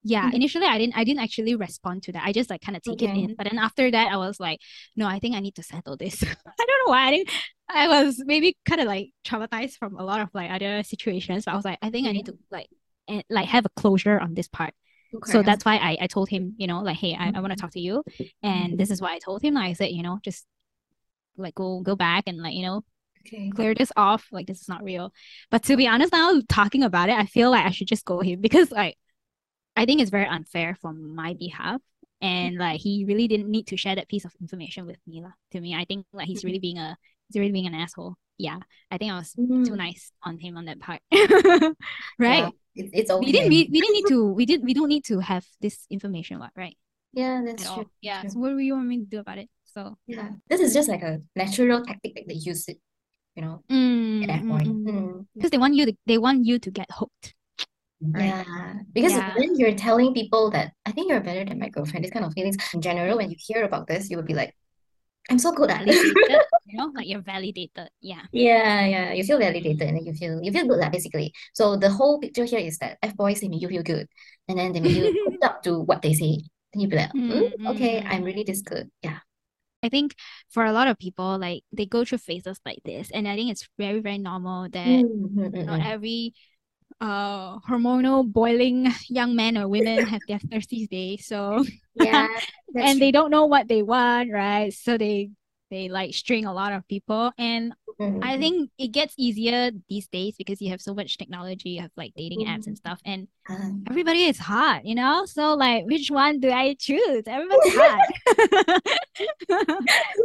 Yeah, 0.05 0.31
Mhm. 0.31 0.35
initially 0.35 0.67
I 0.67 0.79
didn't 0.79 0.97
I 0.97 1.05
didn't 1.05 1.21
actually 1.23 1.55
respond 1.55 2.03
to 2.05 2.13
that. 2.13 2.25
I 2.27 2.33
just 2.33 2.51
like 2.51 2.61
kind 2.61 2.77
of 2.77 2.83
take 2.83 3.03
it 3.03 3.13
in. 3.15 3.35
But 3.37 3.47
then 3.49 3.59
after 3.59 3.89
that, 3.91 4.13
I 4.13 4.17
was 4.17 4.41
like, 4.41 4.59
no, 4.97 5.07
I 5.07 5.21
think 5.21 5.37
I 5.37 5.41
need 5.41 5.55
to 5.57 5.63
settle 5.63 5.97
this. 5.97 6.23
I 6.25 6.65
don't 6.67 6.87
know 6.87 6.91
why. 6.93 7.07
I 7.09 7.11
think 7.13 7.31
I 7.69 7.89
was 8.05 8.21
maybe 8.25 8.57
kind 8.65 8.81
of 8.81 8.89
like 8.89 9.11
traumatized 9.25 9.77
from 9.79 9.97
a 9.97 10.05
lot 10.05 10.21
of 10.21 10.29
like 10.35 10.51
other 10.51 10.83
situations. 10.83 11.45
But 11.45 11.53
I 11.53 11.57
was 11.57 11.65
like, 11.65 11.79
I 11.83 11.91
think 11.91 12.09
I 12.09 12.13
need 12.13 12.27
to 12.27 12.37
like 12.51 12.69
and 13.09 13.23
like 13.31 13.47
have 13.49 13.65
a 13.67 13.71
closure 13.81 14.19
on 14.19 14.35
this 14.35 14.49
part. 14.49 14.75
So 15.25 15.43
that's 15.43 15.65
why 15.65 15.77
I, 15.77 15.99
I 16.03 16.07
told 16.07 16.29
him, 16.29 16.55
you 16.59 16.67
know, 16.67 16.81
like, 16.81 16.97
hey, 16.97 17.15
I, 17.19 17.33
I 17.35 17.41
want 17.41 17.53
to 17.53 17.57
Mhm. 17.57 17.61
talk 17.61 17.73
to 17.73 17.81
you. 17.81 18.05
And 18.43 18.79
this 18.79 18.91
is 18.91 19.01
why 19.01 19.15
I 19.15 19.19
told 19.19 19.43
him. 19.43 19.57
I 19.57 19.73
said, 19.75 19.91
you 19.93 20.03
know, 20.03 20.19
just 20.23 20.47
like 21.37 21.55
go 21.55 21.81
go 21.81 21.97
back 21.97 22.25
and 22.27 22.39
like, 22.43 22.55
you 22.55 22.63
know, 22.67 22.85
Okay. 23.21 23.51
clear 23.51 23.75
this 23.75 23.93
off. 23.97 24.29
Like 24.33 24.47
this 24.47 24.61
is 24.63 24.69
not 24.69 24.83
real. 24.85 25.13
But 25.51 25.65
to 25.65 25.77
be 25.77 25.89
honest, 25.89 26.13
now 26.13 26.41
talking 26.49 26.83
about 26.85 27.09
it, 27.09 27.17
I 27.17 27.27
feel 27.27 27.51
like 27.51 27.67
I 27.67 27.71
should 27.71 27.89
just 27.89 28.05
go 28.05 28.21
him 28.21 28.41
because 28.47 28.71
like 28.73 28.97
I 29.77 29.87
think 29.87 30.01
it's 30.01 30.11
very 30.11 30.27
unfair 30.27 30.77
from 30.81 31.15
my 31.15 31.35
behalf. 31.35 31.81
And 32.21 32.59
like 32.59 32.81
he 32.81 33.05
really 33.07 33.29
didn't 33.29 33.51
need 33.51 33.67
to 33.69 33.77
share 33.77 33.97
that 33.97 34.09
piece 34.09 34.25
of 34.25 34.35
information 34.41 34.87
with 34.87 34.99
me. 35.07 35.23
lah. 35.23 35.33
To 35.53 35.61
me, 35.61 35.75
I 35.75 35.85
think 35.85 36.07
like 36.13 36.29
he's 36.29 36.45
really 36.45 36.61
being 36.61 36.79
a 36.79 36.97
he's 37.29 37.41
really 37.41 37.53
being 37.53 37.67
an 37.67 37.75
asshole. 37.75 38.17
Yeah. 38.43 38.59
I 38.91 38.99
think 38.99 39.13
I 39.13 39.19
was 39.23 39.31
too 39.63 39.75
Mm. 39.75 39.79
nice 39.79 40.11
on 40.27 40.39
him 40.39 40.57
on 40.59 40.67
that 40.67 40.81
part. 40.81 41.01
Yeah, 41.13 41.75
right? 42.19 42.53
it, 42.75 42.91
it's 42.93 43.11
We 43.23 43.31
didn't 43.31 43.51
we, 43.51 43.71
we 43.71 43.81
didn't 43.81 43.95
need 43.95 44.09
to 44.11 44.19
we 44.35 44.45
did 44.47 44.61
we 44.65 44.75
don't 44.75 44.89
need 44.91 45.05
to 45.07 45.21
have 45.21 45.47
this 45.63 45.87
information, 45.91 46.39
what, 46.43 46.51
right? 46.57 46.77
Yeah, 47.15 47.43
that's 47.47 47.63
At 47.63 47.73
true. 47.73 47.87
all. 47.87 47.91
Yeah. 48.01 48.21
true. 48.23 48.31
So 48.31 48.41
what 48.41 48.51
do 48.51 48.59
you 48.59 48.75
want 48.75 48.89
me 48.89 48.99
to 48.99 49.07
do 49.07 49.21
about 49.21 49.39
it? 49.39 49.49
So 49.65 49.97
Yeah. 50.07 50.31
This 50.51 50.61
is 50.61 50.75
just 50.75 50.89
like 50.89 51.03
a 51.03 51.23
natural 51.37 51.85
tactic 51.87 52.15
that 52.17 52.27
they 52.27 52.35
use 52.35 52.67
it, 52.69 52.79
you 53.37 53.43
know, 53.43 53.63
mm, 53.71 54.23
at 54.25 54.29
that 54.29 54.43
mm, 54.43 54.49
point. 54.51 54.69
mm. 54.69 54.87
Mm. 54.91 55.27
because 55.35 55.51
they 55.51 55.59
want 55.59 55.75
you 55.75 55.87
to 55.87 55.95
they 56.07 56.19
want 56.19 56.45
you 56.45 56.59
to 56.59 56.71
get 56.71 56.91
hooked. 56.91 57.35
Right. 58.03 58.35
Yeah, 58.35 58.83
because 58.93 59.15
Yeah. 59.15 59.31
when 59.39 59.55
you're 59.55 59.79
telling 59.79 60.13
people 60.13 60.51
that 60.51 60.73
I 60.85 60.91
think 60.91 61.09
you're 61.09 61.21
better 61.23 61.45
than 61.45 61.59
my 61.63 61.69
girlfriend, 61.71 62.03
these 62.05 62.11
kind 62.11 62.25
of 62.27 62.33
feelings 62.35 62.59
in 62.75 62.83
general, 62.83 63.17
when 63.17 63.31
you 63.31 63.37
hear 63.39 63.63
about 63.63 63.87
this, 63.87 64.11
you 64.11 64.17
will 64.19 64.27
be 64.27 64.35
like, 64.35 64.55
I'm 65.31 65.39
so 65.39 65.53
good 65.53 65.71
at 65.71 65.87
it. 65.87 65.95
you 66.67 66.79
know, 66.79 66.91
like 66.95 67.07
you're 67.07 67.21
validated. 67.23 67.89
Yeah. 68.01 68.23
Yeah, 68.33 68.87
yeah, 68.87 69.13
you 69.13 69.25
feel 69.25 69.39
validated 69.39 69.83
and 69.83 69.97
then 69.99 70.05
you 70.07 70.15
feel 70.15 70.43
you 70.43 70.53
feel 70.53 70.67
good 70.67 70.79
lah, 70.79 70.91
basically. 70.91 71.33
So 71.55 71.77
the 71.77 71.91
whole 71.91 72.19
picture 72.19 72.45
here 72.45 72.61
is 72.61 72.79
that 72.79 72.99
F 73.03 73.17
boys 73.17 73.41
they 73.41 73.49
make 73.49 73.63
you 73.63 73.69
feel 73.69 73.83
good, 73.83 74.09
and 74.49 74.59
then 74.59 74.73
they 74.73 74.81
make 74.81 74.95
you 74.95 75.07
hooked 75.25 75.45
up 75.45 75.63
to 75.65 75.81
what 75.81 76.03
they 76.03 76.13
say. 76.15 76.43
Then 76.73 76.81
you 76.81 76.89
be 76.89 76.97
like, 76.97 77.13
mm, 77.13 77.45
okay, 77.77 78.03
I'm 78.05 78.23
really 78.25 78.45
this 78.45 78.63
good. 78.63 78.91
Yeah. 79.03 79.21
I 79.83 79.89
think 79.89 80.15
for 80.49 80.65
a 80.65 80.73
lot 80.73 80.87
of 80.87 80.99
people, 80.99 81.39
like 81.39 81.65
they 81.73 81.87
go 81.87 82.05
through 82.05 82.19
phases 82.19 82.61
like 82.65 82.81
this, 82.85 83.11
and 83.11 83.27
I 83.27 83.35
think 83.37 83.51
it's 83.51 83.69
very, 83.79 84.01
very 84.01 84.19
normal 84.19 84.69
that 84.71 85.07
Mm, 85.07 85.35
mm, 85.35 85.51
mm, 85.51 85.67
not 85.67 85.81
mm. 85.81 85.87
every 85.87 86.35
uh 87.01 87.59
hormonal 87.61 88.25
boiling 88.31 88.89
young 89.09 89.35
men 89.37 89.57
or 89.59 89.69
women 89.69 90.07
have 90.13 90.23
their 90.27 90.39
thirsty 90.39 90.87
days. 90.87 91.27
So 91.27 91.65
Yeah, 91.95 92.29
and 92.75 93.01
they 93.01 93.11
don't 93.13 93.31
know 93.31 93.47
what 93.47 93.69
they 93.69 93.83
want, 93.83 94.33
right? 94.33 94.73
So 94.73 94.97
they 94.99 95.31
they 95.71 95.89
like 95.89 96.15
string 96.15 96.45
a 96.47 96.53
lot 96.53 96.73
of 96.73 96.87
people. 96.89 97.33
And 97.39 97.75
Mm, 98.01 98.25
I 98.25 98.39
think 98.39 98.71
it 98.79 98.89
gets 98.89 99.15
easier 99.19 99.71
these 99.89 100.09
days 100.09 100.35
because 100.37 100.61
you 100.63 100.71
have 100.71 100.81
so 100.81 100.95
much 100.95 101.19
technology, 101.19 101.71
you 101.71 101.83
have 101.83 101.91
like 101.97 102.13
dating 102.17 102.41
apps 102.47 102.67
and 102.67 102.75
mm. 102.75 102.77
stuff, 102.77 103.01
and 103.05 103.29
Ah. 103.49 103.71
everybody 103.91 104.25
is 104.25 104.39
hot, 104.39 104.85
you 104.87 104.95
know? 104.95 105.27
So 105.27 105.55
like 105.55 105.85
which 105.85 106.11
one 106.11 106.41
do 106.41 106.51
I 106.51 106.75
choose? 106.79 107.25
Everybody's 107.27 107.75
hot. 107.77 108.83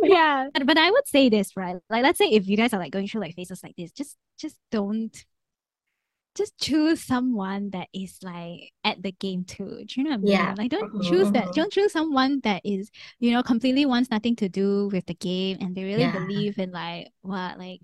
yeah. 0.04 0.48
But, 0.54 0.66
but 0.66 0.78
I 0.78 0.92
would 0.92 1.08
say 1.08 1.30
this, 1.30 1.56
right? 1.58 1.76
Like 1.90 2.04
let's 2.04 2.18
say 2.18 2.30
if 2.30 2.48
you 2.48 2.58
guys 2.58 2.74
are 2.74 2.80
like 2.80 2.92
going 2.92 3.08
through 3.08 3.22
like 3.22 3.36
phases 3.36 3.62
like 3.64 3.76
this, 3.76 3.92
just 3.92 4.16
just 4.40 4.58
don't 4.72 5.14
just 6.38 6.58
choose 6.60 7.02
someone 7.04 7.72
that 7.72 7.88
is 7.94 8.20
like 8.24 8.72
at 8.84 9.02
the 9.04 9.12
game 9.12 9.44
too. 9.46 9.84
Do 9.86 10.02
you 10.02 10.04
know 10.04 10.12
what 10.12 10.16
I 10.16 10.18
mean? 10.20 10.32
Yeah. 10.32 10.56
Like 10.58 10.72
don't 10.72 10.94
Mhm, 10.94 11.02
choose 11.04 11.32
that. 11.32 11.48
mhm. 11.50 11.54
Don't 11.54 11.72
choose 11.72 11.92
someone 11.92 12.40
that 12.42 12.62
is, 12.66 12.92
you 13.20 13.32
know, 13.32 13.44
completely 13.44 13.86
wants 13.86 14.10
nothing 14.12 14.36
to 14.38 14.50
do 14.50 14.90
with 14.92 15.06
the 15.08 15.14
game 15.16 15.58
and 15.62 15.76
they 15.76 15.84
really 15.84 16.02
Yeah. 16.02 16.12
believe 16.12 16.60
in 16.60 16.72
like 16.72 17.10
what 17.22 17.58
like 17.60 17.82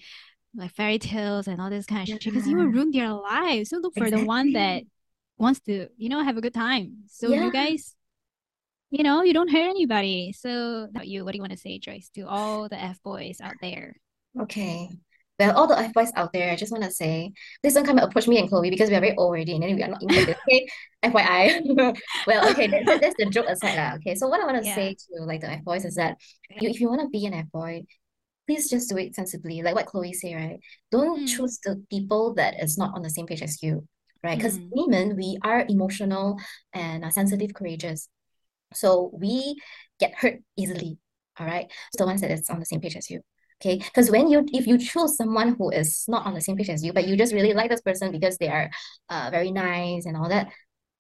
like 0.56 0.72
fairy 0.72 1.00
tales 1.00 1.48
and 1.48 1.60
all 1.62 1.70
this 1.70 1.86
kind 1.86 2.04
of 2.04 2.10
shit 2.10 2.24
because 2.24 2.48
you 2.48 2.56
will 2.58 2.68
ruin 2.68 2.92
their 2.92 3.10
lives. 3.12 3.70
So 3.70 3.78
look 3.78 3.96
for 3.96 4.12
the 4.12 4.22
one 4.22 4.52
that 4.54 4.84
wants 5.38 5.60
to, 5.62 5.90
you 5.98 6.10
know, 6.10 6.24
have 6.24 6.38
a 6.38 6.42
good 6.42 6.54
time. 6.54 7.04
So 7.08 7.34
you 7.34 7.52
guys, 7.52 7.96
you 8.92 9.04
know, 9.04 9.24
you 9.24 9.34
don't 9.34 9.50
hurt 9.52 9.70
anybody. 9.70 10.34
So 10.34 10.84
about 10.90 11.08
you, 11.08 11.26
what 11.26 11.32
do 11.32 11.38
you 11.38 11.42
want 11.42 11.54
to 11.54 11.58
say, 11.58 11.80
Joyce, 11.80 12.10
to 12.16 12.24
all 12.28 12.70
the 12.70 12.80
F 12.80 13.02
boys 13.04 13.40
out 13.42 13.56
there? 13.62 13.96
Okay. 14.40 14.90
Well, 15.44 15.58
all 15.58 15.68
the 15.68 15.78
F 15.78 15.92
boys 15.94 16.12
out 16.16 16.32
there, 16.32 16.52
I 16.52 16.56
just 16.56 16.72
want 16.72 16.86
to 16.86 16.92
say, 16.92 17.34
please 17.62 17.74
don't 17.74 17.86
come 17.86 17.98
and 17.98 18.08
approach 18.08 18.28
me 18.30 18.40
and 18.40 18.48
Chloe 18.48 18.70
because 18.70 18.90
we 18.90 18.96
are 18.96 19.02
very 19.02 19.16
old 19.18 19.28
already 19.36 19.54
and 19.56 19.64
then 19.64 19.76
we 19.76 19.84
are 19.84 19.90
not 19.90 20.00
this. 20.00 20.36
Okay, 20.48 20.68
FYI. 21.04 21.94
Well, 22.28 22.48
okay, 22.52 22.68
that, 22.68 22.86
that, 22.88 23.02
that's 23.02 23.16
the 23.20 23.26
joke 23.26 23.48
aside 23.50 23.76
lah. 23.76 23.96
Okay, 23.96 24.16
so 24.16 24.28
what 24.30 24.40
I 24.40 24.46
want 24.46 24.64
to 24.64 24.68
Yeah. 24.70 24.76
say 24.76 24.96
to 24.96 25.24
like 25.26 25.42
the 25.42 25.52
F 25.52 25.64
boys 25.66 25.84
is 25.84 25.96
that 25.96 26.16
you, 26.60 26.70
if 26.70 26.80
you 26.80 26.88
want 26.88 27.02
to 27.02 27.10
be 27.10 27.26
an 27.26 27.34
F 27.34 27.52
boy, 27.52 27.84
please 28.48 28.70
just 28.70 28.88
do 28.90 28.96
it 28.98 29.16
sensibly. 29.16 29.62
Like 29.64 29.76
what 29.76 29.86
Chloe 29.88 30.14
say, 30.14 30.34
right? 30.36 30.60
Don't 30.92 31.24
Mm. 31.24 31.28
choose 31.28 31.60
the 31.60 31.84
people 31.92 32.34
that 32.36 32.56
is 32.64 32.78
not 32.78 32.96
on 32.96 33.02
the 33.04 33.10
same 33.12 33.28
page 33.28 33.44
as 33.44 33.60
you, 33.62 33.84
right? 34.24 34.38
Because 34.38 34.60
Mm. 34.60 34.70
women, 34.72 35.16
we 35.18 35.38
are 35.44 35.66
emotional 35.68 36.40
and 36.72 37.04
are 37.04 37.12
sensitive 37.12 37.54
courageous. 37.54 38.08
So 38.74 39.12
we 39.12 39.60
get 40.00 40.16
hurt 40.16 40.40
easily, 40.56 41.00
all 41.38 41.46
right? 41.46 41.68
So 41.92 42.04
the 42.04 42.08
ones 42.08 42.22
that 42.22 42.32
is 42.32 42.48
on 42.50 42.60
the 42.64 42.66
same 42.66 42.80
page 42.80 42.96
as 42.96 43.10
you. 43.10 43.20
Okay, 43.64 43.78
because 43.78 44.12
when 44.12 44.28
you 44.28 44.46
if 44.52 44.68
you 44.68 44.78
choose 44.78 45.16
someone 45.16 45.56
who 45.58 45.70
is 45.70 46.04
not 46.10 46.26
on 46.26 46.34
the 46.34 46.42
same 46.42 46.58
page 46.58 46.70
as 46.70 46.84
you, 46.84 46.92
but 46.92 47.08
you 47.08 47.16
just 47.16 47.34
really 47.34 47.54
like 47.54 47.70
this 47.70 47.82
person 47.82 48.12
because 48.12 48.38
they 48.38 48.50
are 48.50 48.70
uh 49.10 49.30
very 49.32 49.52
nice 49.52 50.06
and 50.06 50.18
all 50.18 50.28
that, 50.28 50.52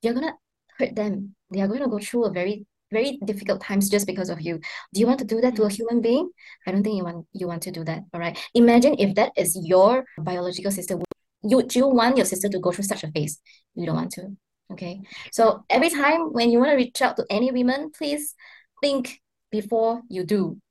you're 0.02 0.14
gonna 0.14 0.34
hurt 0.80 0.96
them. 0.96 1.36
They 1.52 1.62
are 1.62 1.68
going 1.68 1.82
to 1.82 1.88
go 1.88 2.00
through 2.00 2.26
a 2.26 2.32
very 2.32 2.66
very 2.92 3.18
difficult 3.26 3.60
times 3.62 3.90
just 3.90 4.06
because 4.06 4.30
of 4.30 4.40
you. 4.40 4.60
Do 4.94 5.00
you 5.00 5.08
want 5.08 5.20
to 5.20 5.26
do 5.26 5.42
that 5.42 5.56
to 5.56 5.64
a 5.64 5.70
human 5.70 6.00
being? 6.00 6.30
I 6.66 6.72
don't 6.72 6.84
think 6.84 6.96
you 6.96 7.04
want 7.04 7.26
you 7.34 7.48
want 7.48 7.64
to 7.64 7.72
do 7.72 7.84
that. 7.84 8.04
All 8.14 8.20
right. 8.20 8.38
Imagine 8.54 8.96
if 9.00 9.16
that 9.16 9.32
is 9.36 9.58
your 9.62 10.06
biological 10.18 10.72
sister. 10.72 11.00
You 11.44 11.64
do 11.64 11.80
you 11.80 11.88
want 11.88 12.18
your 12.18 12.26
sister 12.26 12.48
to 12.50 12.60
go 12.60 12.72
through 12.72 12.86
such 12.86 13.04
a 13.04 13.12
phase? 13.12 13.42
You 13.76 13.86
don't 13.86 13.96
want 13.96 14.12
to. 14.12 14.38
Okay. 14.72 15.02
So 15.32 15.66
every 15.70 15.90
time 15.90 16.32
when 16.32 16.50
you 16.50 16.60
want 16.60 16.72
to 16.72 16.78
reach 16.78 17.02
out 17.02 17.18
to 17.18 17.26
any 17.30 17.52
women, 17.52 17.92
please 17.98 18.36
think 18.82 19.20
before 19.52 20.02
you 20.10 20.24
do 20.24 20.62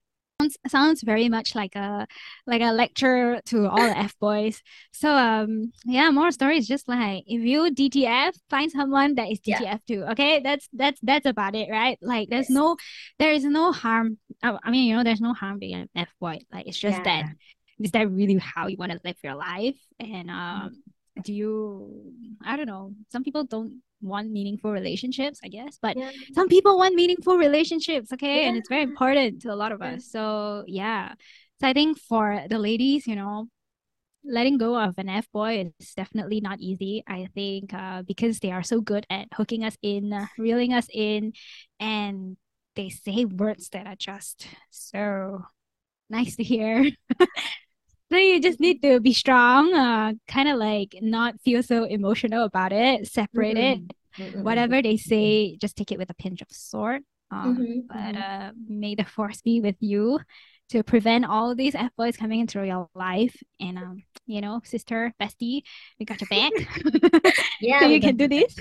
sounds 0.43 0.57
sounds 0.73 1.03
very 1.03 1.29
much 1.29 1.55
like 1.55 1.75
a 1.77 2.07
like 2.47 2.63
a 2.63 2.73
lecture 2.73 3.41
to 3.47 3.69
all 3.69 3.77
the 3.77 3.99
F 3.99 4.19
boys. 4.19 4.63
So 4.93 5.15
um 5.15 5.73
yeah, 5.85 6.11
more 6.11 6.31
stories 6.31 6.67
just 6.67 6.89
like 6.89 7.25
if 7.27 7.43
you 7.43 7.71
DTF, 7.71 8.33
find 8.51 8.71
someone 8.71 9.15
that 9.17 9.31
is 9.31 9.41
DTF 9.41 9.61
yeah. 9.61 9.79
too. 9.87 10.05
Okay, 10.13 10.41
that's 10.41 10.69
that's 10.73 11.01
that's 11.03 11.27
about 11.27 11.55
it, 11.55 11.69
right? 11.71 11.99
Like 12.03 12.29
there's 12.29 12.51
yes. 12.51 12.57
no 12.57 12.77
there 13.19 13.33
is 13.33 13.45
no 13.45 13.73
harm. 13.73 14.19
I 14.43 14.71
mean, 14.71 14.89
you 14.89 14.97
know, 14.97 15.05
there's 15.05 15.21
no 15.21 15.35
harm 15.35 15.59
being 15.59 15.75
an 15.75 15.89
F 15.95 16.09
boy. 16.21 16.39
Like 16.53 16.67
it's 16.67 16.79
just 16.79 16.99
yeah. 16.99 17.23
that 17.23 17.35
is 17.81 17.91
that 17.93 18.11
really 18.11 18.39
how 18.39 18.67
you 18.69 18.77
want 18.77 18.93
to 18.93 19.01
live 19.05 19.17
your 19.23 19.35
life? 19.35 19.79
And 19.99 20.31
um, 20.31 20.83
mm. 21.19 21.23
do 21.23 21.33
you? 21.33 22.13
I 22.45 22.57
don't 22.57 22.67
know. 22.67 22.93
Some 23.11 23.25
people 23.25 23.45
don't 23.45 23.83
want 24.03 24.31
meaningful 24.31 24.73
relationships, 24.73 25.41
I 25.45 25.49
guess. 25.49 25.79
But 25.81 25.97
yeah. 25.97 26.11
some 26.35 26.49
people 26.49 26.77
want 26.77 26.95
meaningful 26.95 27.37
relationships, 27.37 28.13
okay? 28.13 28.43
Yeah. 28.43 28.49
And 28.49 28.57
it's 28.57 28.69
very 28.69 28.83
important 28.83 29.43
to 29.43 29.53
a 29.53 29.57
lot 29.57 29.73
of 29.73 29.83
us. 29.83 30.11
So 30.11 30.65
yeah. 30.67 31.15
So 31.61 31.69
I 31.69 31.73
think 31.73 31.99
for 31.99 32.45
the 32.49 32.59
ladies, 32.59 33.07
you 33.07 33.17
know, 33.17 33.49
letting 34.25 34.59
go 34.59 34.79
of 34.79 34.95
an 34.99 35.09
F 35.09 35.27
boy 35.33 35.71
is 35.79 35.95
definitely 35.95 36.41
not 36.41 36.61
easy. 36.61 37.03
I 37.07 37.29
think 37.35 37.75
uh, 37.75 38.03
because 38.03 38.39
they 38.39 38.53
are 38.53 38.63
so 38.63 38.81
good 38.81 39.07
at 39.11 39.29
hooking 39.35 39.65
us 39.65 39.77
in, 39.83 40.13
uh, 40.13 40.27
reeling 40.39 40.73
us 40.73 40.87
in, 40.93 41.33
and 41.81 42.37
they 42.77 42.89
say 42.89 43.25
words 43.25 43.69
that 43.71 43.87
are 43.87 43.97
just 43.97 44.47
so 44.71 45.43
nice 46.09 46.37
to 46.37 46.43
hear. 46.43 46.91
so 48.13 48.19
you 48.19 48.41
just 48.41 48.61
need 48.61 48.83
to 48.83 49.01
be 49.01 49.15
strong, 49.15 49.73
uh, 49.73 50.13
kind 50.29 50.49
of 50.49 50.59
like 50.59 50.97
not 51.01 51.41
feel 51.41 51.63
so 51.63 51.85
emotional 51.85 52.45
about 52.45 52.73
it, 52.73 53.07
separate 53.07 53.57
mm-hmm. 53.57 53.85
it. 53.85 53.97
Mm-hmm. 54.19 54.43
Whatever 54.43 54.83
they 54.83 54.99
say, 54.99 55.57
just 55.57 55.77
take 55.77 55.93
it 55.93 55.99
with 55.99 56.11
a 56.11 56.15
pinch 56.15 56.43
of 56.43 56.49
salt. 56.51 57.01
Um, 57.31 57.57
mm-hmm. 57.57 57.81
But 57.89 58.15
mm-hmm. 58.15 58.49
uh, 58.49 58.51
may 58.69 58.95
the 58.95 59.05
force 59.05 59.41
be 59.41 59.63
with 59.63 59.77
you 59.81 60.21
to 60.69 60.83
prevent 60.83 61.25
all 61.25 61.55
these 61.55 61.75
F 61.75 61.91
boys 61.97 62.19
coming 62.19 62.41
into 62.41 62.63
your 62.67 62.91
life. 62.95 63.35
And 63.59 63.79
um, 63.79 64.03
you 64.27 64.43
know, 64.43 64.61
sister, 64.63 65.15
bestie, 65.19 65.63
we 65.99 66.05
got 66.05 66.21
your 66.21 66.29
back. 66.29 66.53
yeah, 67.63 67.81
so 67.81 67.87
you 67.87 68.01
can 68.01 68.17
do 68.17 68.29
this. 68.29 68.55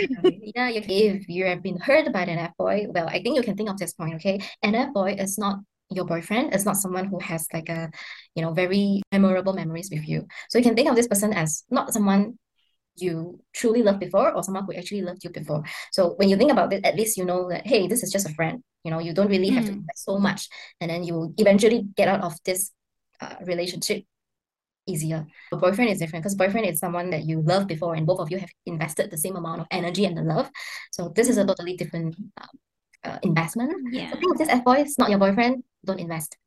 yeah, 0.56 0.70
if 0.70 0.88
you 1.28 1.46
have 1.46 1.62
been 1.62 1.78
hurt 1.78 2.12
by 2.14 2.24
an 2.24 2.40
F 2.40 2.56
boy, 2.58 2.88
well, 2.90 3.10
I 3.10 3.22
think 3.22 3.36
you 3.36 3.44
can 3.44 3.58
think 3.58 3.70
of 3.70 3.78
this 3.78 3.94
point. 3.94 4.16
Okay, 4.16 4.40
an 4.64 4.76
F 4.76 4.94
boy 4.94 5.16
is 5.20 5.38
not 5.38 5.60
your 5.92 6.06
boyfriend 6.06 6.54
is 6.56 6.66
not 6.66 6.78
someone 6.78 7.06
who 7.06 7.20
has 7.20 7.48
like 7.54 7.70
a 7.70 7.92
you 8.36 8.42
know 8.42 8.54
very 8.54 9.02
memorable 9.12 9.54
memories 9.54 9.90
with 9.92 10.08
you 10.08 10.26
so 10.50 10.58
you 10.58 10.64
can 10.64 10.76
think 10.76 10.90
of 10.90 10.96
this 10.96 11.08
person 11.08 11.34
as 11.34 11.64
not 11.70 11.94
someone 11.94 12.38
you 12.96 13.40
truly 13.54 13.84
loved 13.84 14.00
before 14.00 14.34
or 14.34 14.44
someone 14.44 14.66
who 14.66 14.74
actually 14.74 15.02
loved 15.02 15.24
you 15.24 15.30
before 15.30 15.64
so 15.92 16.14
when 16.18 16.30
you 16.30 16.38
think 16.38 16.52
about 16.52 16.72
it 16.74 16.86
at 16.86 16.96
least 16.96 17.18
you 17.18 17.26
know 17.26 17.50
that 17.50 17.66
hey 17.66 17.88
this 17.88 18.04
is 18.04 18.12
just 18.12 18.30
a 18.30 18.34
friend 18.34 18.64
you 18.84 18.92
know 18.92 19.00
you 19.00 19.14
don't 19.14 19.30
really 19.30 19.50
have 19.50 19.66
to 19.66 19.72
mm. 19.72 19.76
invest 19.76 20.06
so 20.06 20.18
much 20.18 20.48
and 20.80 20.90
then 20.90 21.04
you 21.04 21.14
will 21.14 21.34
eventually 21.38 21.84
get 21.96 22.08
out 22.08 22.22
of 22.22 22.38
this 22.44 22.72
uh, 23.22 23.36
relationship 23.46 24.04
easier. 24.88 25.26
A 25.52 25.58
boyfriend 25.58 25.92
is 25.92 26.00
different 26.00 26.24
because 26.24 26.36
boyfriend 26.36 26.68
is 26.68 26.80
someone 26.80 27.10
that 27.12 27.26
you 27.26 27.42
love 27.42 27.68
before 27.68 27.96
and 27.96 28.06
both 28.06 28.20
of 28.20 28.32
you 28.32 28.40
have 28.40 28.50
invested 28.66 29.12
the 29.12 29.18
same 29.18 29.36
amount 29.36 29.62
of 29.62 29.68
energy 29.72 30.06
and 30.06 30.18
the 30.18 30.22
love. 30.22 30.50
So 30.92 31.10
this 31.16 31.30
is 31.30 31.38
a 31.38 31.46
totally 31.46 31.76
different 31.78 32.16
um, 32.42 32.50
uh, 33.04 33.20
investment. 33.24 33.74
Yeah. 33.92 34.12
So 34.12 34.18
think 34.18 34.32
of 34.34 34.38
this 34.38 34.50
F 34.50 34.64
boy 34.64 34.82
is 34.82 34.98
not 34.98 35.10
your 35.10 35.20
boyfriend, 35.20 35.64
don't 35.86 36.00
invest. 36.00 36.38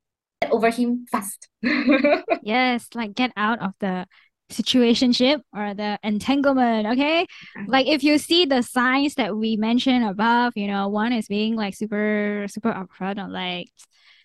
Get 0.43 0.53
over 0.53 0.71
him 0.71 1.07
fast. 1.11 1.49
yes, 2.43 2.89
like 2.95 3.15
get 3.15 3.33
out 3.37 3.61
of 3.63 3.73
the 3.81 4.07
situationship 4.53 5.41
or 5.57 5.73
the 5.73 5.99
entanglement 6.03 6.87
okay 6.87 7.27
like 7.67 7.87
if 7.87 8.05
you 8.05 8.19
see 8.19 8.45
the 8.45 8.61
signs 8.61 9.15
that 9.15 9.35
we 9.35 9.57
mentioned 9.57 10.05
above 10.05 10.53
you 10.55 10.67
know 10.67 10.87
one 10.87 11.15
is 11.15 11.27
being 11.27 11.57
like 11.57 11.75
super 11.75 12.45
super 12.49 12.71
upfront 12.71 13.19
on 13.19 13.33
like 13.33 13.69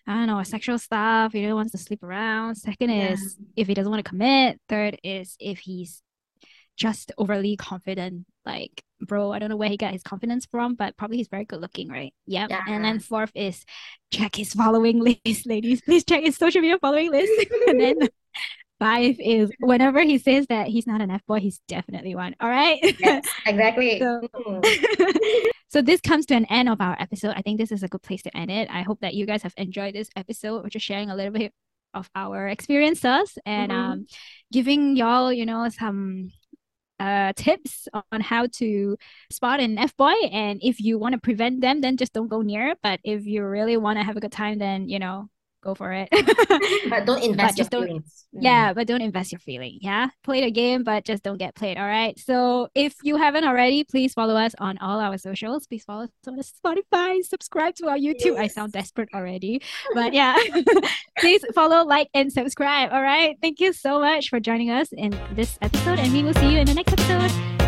I 0.10 0.13
don't 0.13 0.28
know, 0.28 0.41
sexual 0.41 0.80
stuff. 0.80 1.34
He 1.34 1.54
wants 1.54 1.72
to 1.74 1.78
sleep 1.78 2.02
around. 2.02 2.56
Second 2.56 2.89
yeah. 2.89 3.12
is 3.12 3.38
if 3.56 3.67
he 3.67 3.76
doesn't 3.76 3.91
want 3.91 4.04
to 4.04 4.10
commit. 4.10 4.60
Third 4.67 4.98
is 5.04 5.36
if 5.39 5.60
he's 5.60 6.02
just 6.80 7.12
overly 7.18 7.58
confident. 7.58 8.26
Like, 8.46 8.82
bro, 9.02 9.32
I 9.32 9.38
don't 9.38 9.50
know 9.50 9.58
where 9.58 9.70
he 9.70 9.78
got 9.78 9.92
his 9.92 10.02
confidence 10.02 10.48
from, 10.50 10.76
but 10.76 10.98
probably 10.98 11.18
he's 11.18 11.28
very 11.28 11.46
good 11.46 11.62
looking, 11.62 11.89
right? 11.89 12.13
Yep. 12.26 12.50
Yeah. 12.50 12.63
And 12.68 12.84
then 12.84 13.00
fourth 13.00 13.32
is 13.36 13.65
check 14.12 14.36
his 14.36 14.54
following 14.54 15.00
list, 15.26 15.46
ladies. 15.46 15.82
Please 15.82 16.04
check 16.04 16.24
his 16.24 16.38
social 16.38 16.62
media 16.62 16.80
following 16.80 17.12
list. 17.12 17.32
and 17.68 17.80
then 17.80 17.98
five 18.80 19.18
is 19.20 19.52
whenever 19.60 20.02
he 20.02 20.18
says 20.18 20.48
that 20.48 20.68
he's 20.68 20.88
not 20.88 21.02
an 21.02 21.12
F 21.12 21.24
boy, 21.28 21.42
he's 21.42 21.60
definitely 21.68 22.15
one. 22.15 22.36
All 22.39 22.50
right. 22.50 22.80
Yes, 23.00 23.28
exactly. 23.46 24.00
so, 24.00 24.22
so 25.68 25.82
this 25.82 26.00
comes 26.00 26.26
to 26.28 26.36
an 26.36 26.46
end 26.46 26.70
of 26.70 26.80
our 26.80 26.96
episode. 27.00 27.34
I 27.36 27.42
think 27.42 27.60
this 27.60 27.74
is 27.74 27.84
a 27.84 27.89
good 27.89 28.02
place 28.02 28.24
to 28.24 28.36
end 28.36 28.50
it. 28.50 28.70
I 28.72 28.84
hope 28.84 29.02
that 29.02 29.13
you 29.13 29.26
guys 29.26 29.44
have 29.44 29.54
enjoyed 29.58 29.94
this 29.94 30.10
episode. 30.15 30.63
which 30.63 30.78
is 30.78 30.82
sharing 30.82 31.10
a 31.10 31.15
little 31.15 31.34
bit 31.34 31.52
of 31.94 32.10
our 32.15 32.48
experiences 32.48 33.38
and 33.48 33.72
mm-hmm. 33.72 33.92
um 33.92 34.06
giving 34.52 34.96
y'all, 34.96 35.34
you 35.34 35.46
know, 35.46 35.68
some 35.70 36.30
uh, 36.99 37.33
tips 37.35 37.88
on 38.12 38.21
how 38.21 38.47
to 38.47 38.97
spot 39.29 39.59
an 39.59 39.77
F 39.77 39.95
boy. 39.97 40.13
And 40.31 40.59
if 40.62 40.79
you 40.79 40.97
want 40.99 41.13
to 41.13 41.19
prevent 41.19 41.62
them, 41.62 41.81
then 41.81 41.97
just 41.97 42.13
don't 42.13 42.27
go 42.27 42.41
near. 42.41 42.75
But 42.83 42.99
if 43.03 43.25
you 43.25 43.45
really 43.45 43.77
want 43.77 43.99
to 43.99 44.03
have 44.03 44.17
a 44.17 44.19
good 44.19 44.31
time, 44.31 44.59
then 44.59 44.89
you 44.89 44.99
know 44.99 45.29
go 45.62 45.76
for 45.76 45.91
it. 45.91 46.10
but 46.89 47.06
don't 47.06 47.24
invest 47.24 47.58
but 47.58 47.72
your 47.72 47.82
feelings. 47.82 48.26
Mm. 48.36 48.39
Yeah, 48.41 48.74
but 48.74 48.88
don't 48.88 49.02
invest 49.02 49.32
your 49.32 49.39
feeling. 49.39 49.80
Yeah, 49.82 50.10
play 50.24 50.41
the 50.41 50.52
game, 50.52 50.84
but 50.84 51.06
just 51.06 51.24
don't 51.24 51.38
get 51.38 51.56
played. 51.56 51.78
All 51.78 51.88
right. 51.88 52.17
So 52.19 52.69
if 52.76 52.95
you 53.04 53.17
haven't 53.17 53.45
already, 53.45 53.84
please 53.84 54.13
follow 54.13 54.36
us 54.36 54.54
on 54.60 54.78
all 54.80 55.00
our 55.00 55.17
socials. 55.17 55.67
Please 55.67 55.84
follow 55.84 56.04
us 56.04 56.10
on 56.28 56.39
Spotify. 56.39 57.24
Subscribe 57.24 57.76
to 57.76 57.88
our 57.88 57.98
YouTube. 57.98 58.36
Yes. 58.36 58.39
I 58.39 58.48
sound 58.48 58.74
desperate 58.74 59.10
already, 59.13 59.62
but 59.93 60.13
yeah, 60.19 60.38
please 61.19 61.43
follow, 61.54 61.86
like, 61.86 62.10
and 62.13 62.32
subscribe. 62.32 62.91
All 62.91 63.02
right. 63.02 63.36
Thank 63.41 63.60
you 63.60 63.74
so 63.74 64.00
much 64.00 64.30
for 64.30 64.39
joining 64.39 64.69
us 64.69 64.89
in 64.91 65.19
this 65.34 65.58
episode, 65.62 66.00
and 66.00 66.12
we 66.13 66.24
will 66.24 66.34
see 66.34 66.54
you 66.54 66.60
in 66.60 66.67
the 66.67 66.74
next 66.74 66.93
episode. 66.93 67.59